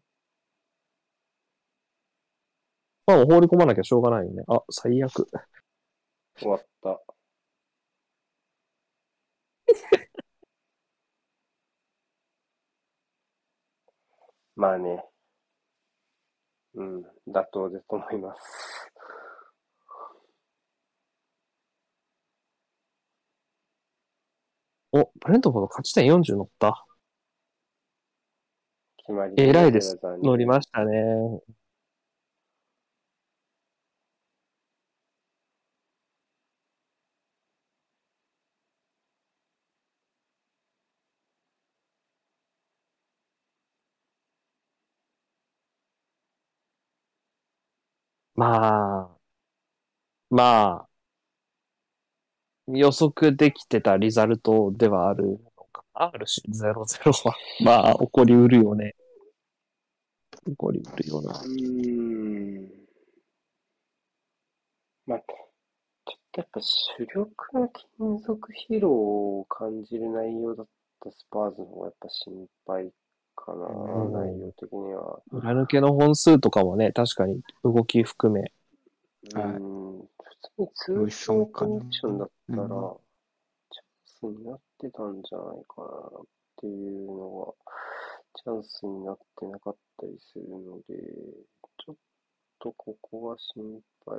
[3.07, 4.43] まあ、放り込まなきゃしょうがないよね。
[4.49, 5.29] あ、最悪。
[6.37, 7.01] 終わった。
[14.57, 15.05] まあね。
[16.75, 18.62] うん、妥当ですと思います。
[24.93, 26.87] お、バレントフォード勝ち点40乗った。
[28.97, 29.99] 決まりえらいです。
[30.23, 31.41] 乗りましたね。
[48.37, 48.47] ま
[49.17, 49.19] あ、
[50.31, 50.92] まあ、
[52.79, 56.07] 予測できてたリザルトではあるのかな？
[56.07, 57.37] あるし、0-0は。
[57.63, 58.95] まあ、起こりうるよね。
[60.47, 61.33] 起こりうるよな。
[61.33, 62.71] うーん。
[65.07, 70.67] まあ、ちょっとやっぱ主力の金属疲労を感じる内容だっ
[71.01, 72.93] たスパーズの方がやっぱ心配
[73.35, 75.21] かな、うん内容的には。
[75.31, 78.53] 裏抜けの本数とかもね、確かに動き含め。
[79.35, 80.02] うはいん。
[80.63, 80.69] に
[81.09, 82.69] 通常コンディションだったら、うん
[83.71, 86.25] チャンスになってたんじゃないかなっ
[86.61, 87.55] ていうのが、
[88.35, 90.95] チャンスになってなかったりするので、
[91.85, 91.97] ちょっ
[92.61, 94.17] とここは心配。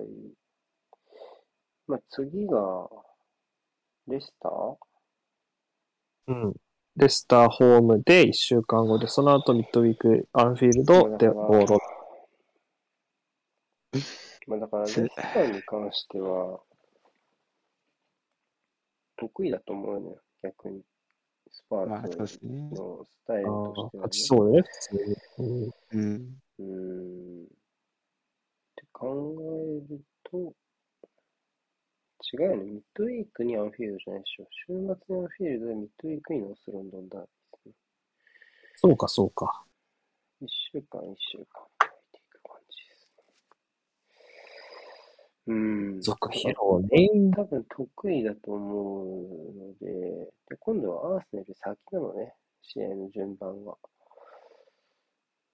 [1.88, 2.90] まあ、次が、
[4.08, 4.76] レスター？
[6.28, 6.54] うん。
[6.96, 11.80] レスターホームで1週間後で、その後ミッドウィークアンフィールドでボーロ。
[14.48, 16.60] まあ、だから、レスターに関しては、
[19.18, 20.84] 得意だと思うのよ、逆に。
[21.50, 22.70] スパまあ、そうーズですね。
[22.72, 25.18] のスタイルあとしては、あ、勝ちそうだね、普通に。
[25.38, 26.42] うんうん。
[26.60, 26.66] うー
[27.42, 27.44] ん。
[27.44, 27.48] っ
[28.76, 29.36] て考
[29.88, 30.54] えると、
[32.34, 32.64] 違うよね。
[32.64, 34.48] ミッドウィークにアンフィールドじゃないでしょ。
[34.50, 34.96] 週末にアン
[35.28, 37.74] フィールドでミッドウィークにノースロンドンダービーですね。
[38.78, 39.66] そうか、そうか。
[40.42, 41.46] 一週間一週間
[41.78, 43.24] 空いていく感じですね。
[45.48, 46.02] うーん。
[46.02, 47.10] 続疲労ね。
[47.36, 49.08] 多分得意だと思う
[49.54, 53.76] ので、で、今度はアーセナル先なのね、試合の順番が。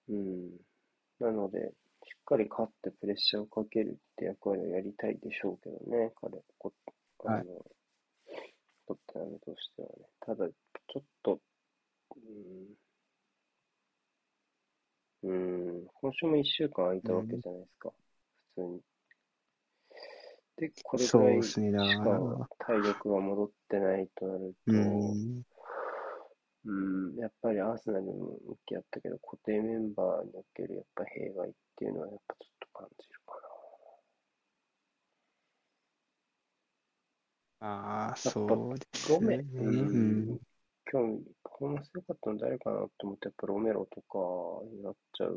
[0.09, 0.49] うん。
[1.19, 1.59] なので、
[2.03, 6.73] しっかり勝ってプレッシャーをかけるって役割をやりたいでしょうけどね、彼、こ
[7.25, 7.45] あの、はい
[8.89, 9.93] トッテナムとしてはね。
[10.19, 11.39] ただ、ちょっと、
[15.23, 15.33] うん、う
[15.83, 17.91] ん、今週も1週間空いたわけじゃないですか、
[18.55, 18.88] 普通に。
[20.60, 21.61] で、これそうぐらいしか
[22.60, 25.44] 体力が戻ってないとなると、うん。
[26.65, 33.34] うん、やっぱりアーセナルも向き合ったけど、固定メンバーにおけるやっぱ弊害っていうのはやっぱちょっと感じるか
[37.61, 39.36] ああ、そうですね。
[39.56, 40.40] ううんん。
[40.91, 44.18] 今日、パフォーマンス良かったの誰かなと思って、やっぱロメロとか
[44.73, 45.36] になっちゃう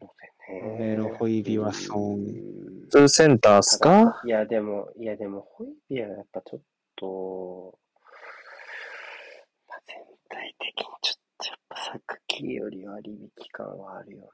[0.00, 0.60] のでね。
[0.60, 4.20] ロメロホイビはソンうん普通センターっすか？
[4.24, 6.60] いや、でも、いや、でも、ホイビアはやっぱちょっ
[6.96, 7.78] と、
[9.68, 9.96] まあ、全
[10.28, 14.28] 体的にちょっとやっぱサクキーより割引感はあるよね。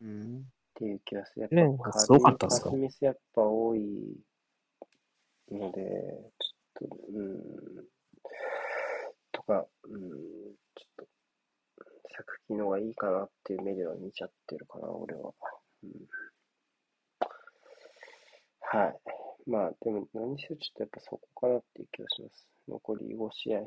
[0.00, 0.38] うん。
[0.38, 0.40] っ
[0.74, 1.48] ていう気がする。
[1.50, 2.70] やねっぱすごかったっすか？
[2.70, 3.80] ミスやっぱ多い
[5.52, 5.82] ので、
[6.38, 7.84] ちょっと、うん、
[9.32, 11.06] とか、うん、ちょっと、
[12.18, 15.32] 作品のがいいかなっていう目では見ちゃってるかな、俺は。
[15.84, 15.90] うん、
[18.60, 19.00] はい。
[19.46, 22.48] まあ、でも、何しろちょっとやっぱそこかなっていう気がします。
[22.66, 23.66] 残り5試合、うん、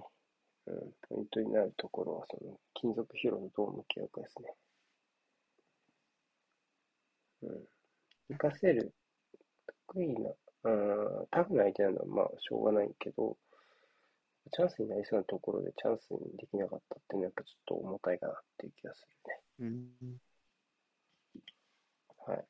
[1.08, 4.54] ポイントになるところは、その、金属疲労とどう向き合うかですね。
[7.44, 7.68] うん。
[8.38, 8.94] 活かせる、
[9.88, 10.32] 得意な、
[10.66, 10.70] う
[11.24, 13.38] ん、タフな相手なのはまあしょうがないけど、
[14.52, 19.08] チャンスになりそうなところでチャンスにできなかったっていうのはやっぱちょっと重たいかなっていう気がす
[19.60, 19.66] るね。
[19.66, 20.18] うん。
[22.28, 22.46] はい。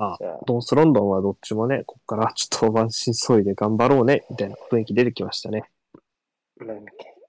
[0.00, 1.20] ああ、ドンスロンドンは？
[1.20, 5.64] どっちもね、こっからちょっと満身創痍で頑張ろうね、みたいな雰囲気出てきましたね。
[6.56, 6.86] まあ、結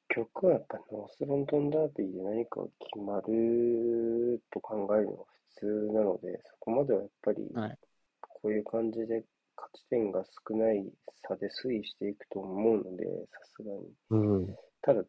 [0.09, 5.23] 局はやっぱノースロンドンダービーで何かが決まると考えるのが
[5.55, 7.77] 普通なので、そこまではやっぱりはい
[8.21, 9.23] こういう感じで
[9.59, 10.85] 勝ち点が少ない
[11.27, 13.93] 差で推移していくと思うので、さすがに。
[14.09, 14.55] うん。
[14.81, 15.03] ただ、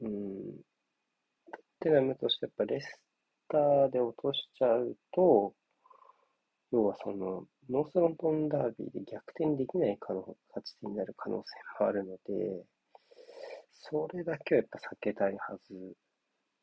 [0.00, 0.60] うん、
[1.80, 3.00] テナムとしてやっぱレス
[3.48, 5.54] ターで落としちゃうと、
[6.70, 12.64] 要はその、ノースロンドンダービーで逆転できない可能勝ち点になる可能性もあるので、
[13.72, 15.74] それだけはやっぱ避けたいはず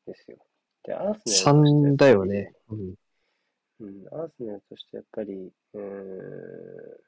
[0.07, 0.37] ですよ。
[0.83, 2.53] で、アーセナルとしてはやっぱり3だよね。
[2.69, 2.95] うん。
[3.79, 6.99] うん、アーセナルとしてやっぱり、うーん、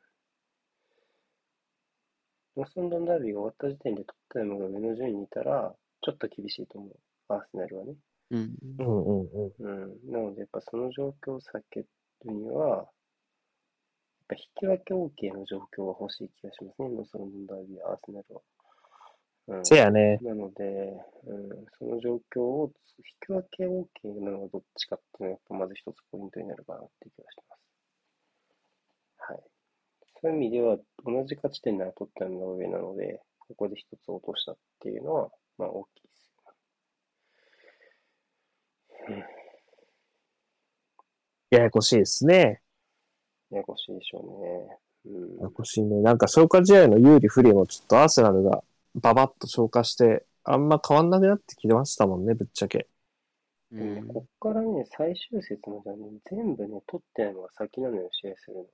[2.56, 6.99] ノースロンドンダービーが終わった時点でトッテナムが上の順位にいたら、ちょっと厳しいと思う。
[7.27, 7.95] アーセナルはね。
[8.31, 8.56] うん。
[8.80, 9.53] うんうんうん。
[9.60, 10.11] うん。
[10.11, 11.88] なので、やっぱその状況を避ける
[12.26, 12.88] には、やっ
[14.30, 16.89] ぱ引き分け OK の状況が欲しい気がしますね。
[16.89, 18.41] ノースロンドンダービー、アーセナルは。
[19.48, 19.66] うん。
[19.66, 20.20] せやね。
[20.22, 20.64] なので、
[21.26, 27.62] うん、その状況を引き分け OK なのがどっちかっていうのは、やっぱまず一つポイントになるかなっていう気がしてます。
[29.34, 29.44] はい。
[30.22, 36.32] そういう意味では、同じ勝ち点なら取ったのが上なので、ここで一つ落としたっていうのは、まあ大きいです
[39.10, 39.26] よね。
[41.50, 42.62] ややこしいですね。
[43.50, 45.16] ややこしいでしょうね。
[45.18, 45.50] うんやや。
[45.50, 46.02] こしいね。
[46.02, 48.64] なんか消化試合の有利不利もちょっとアーセナルが
[48.96, 52.88] ババッと消化して、あんま変わんなくなってきてましたもんね、ぶっちゃけ。
[53.72, 58.70] うんこっからね、最終節まではね、全部ね、取ってないのが先なのよ、試合する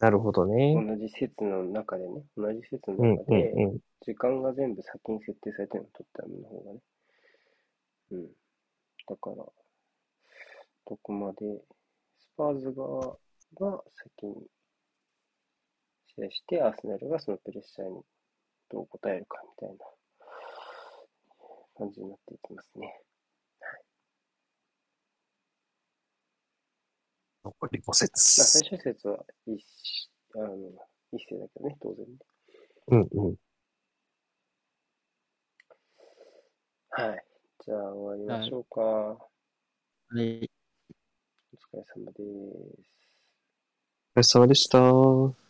[0.00, 0.74] なるほどね。
[0.74, 0.96] の。
[0.98, 3.78] 同じ節の中でね、同じ節の中で、うん。
[4.00, 6.80] 時間が全部先に設定されてるの、取ったの方がね。
[8.10, 8.26] うん。
[8.26, 9.36] だから、
[10.86, 11.38] どこまで、
[12.18, 13.16] スパーズ側
[13.54, 14.34] が先に
[16.16, 18.02] 試合して、アーセナルがそのプレッシャーに
[18.70, 19.84] どう応えるかみたいな
[21.76, 23.00] 感じになっていきますね。
[27.44, 28.62] 残り5まあ、節最。
[28.62, 29.64] 終節は一
[30.34, 30.56] あの
[31.12, 32.12] 一世だけどね、当然ね。
[32.88, 33.36] うん、うん。
[36.90, 37.24] はい。
[37.64, 38.80] じゃあ終わりましょうか。
[38.80, 39.18] は
[40.20, 40.50] い。
[41.52, 42.22] お疲れ様です。
[44.14, 45.41] お疲れ様でした。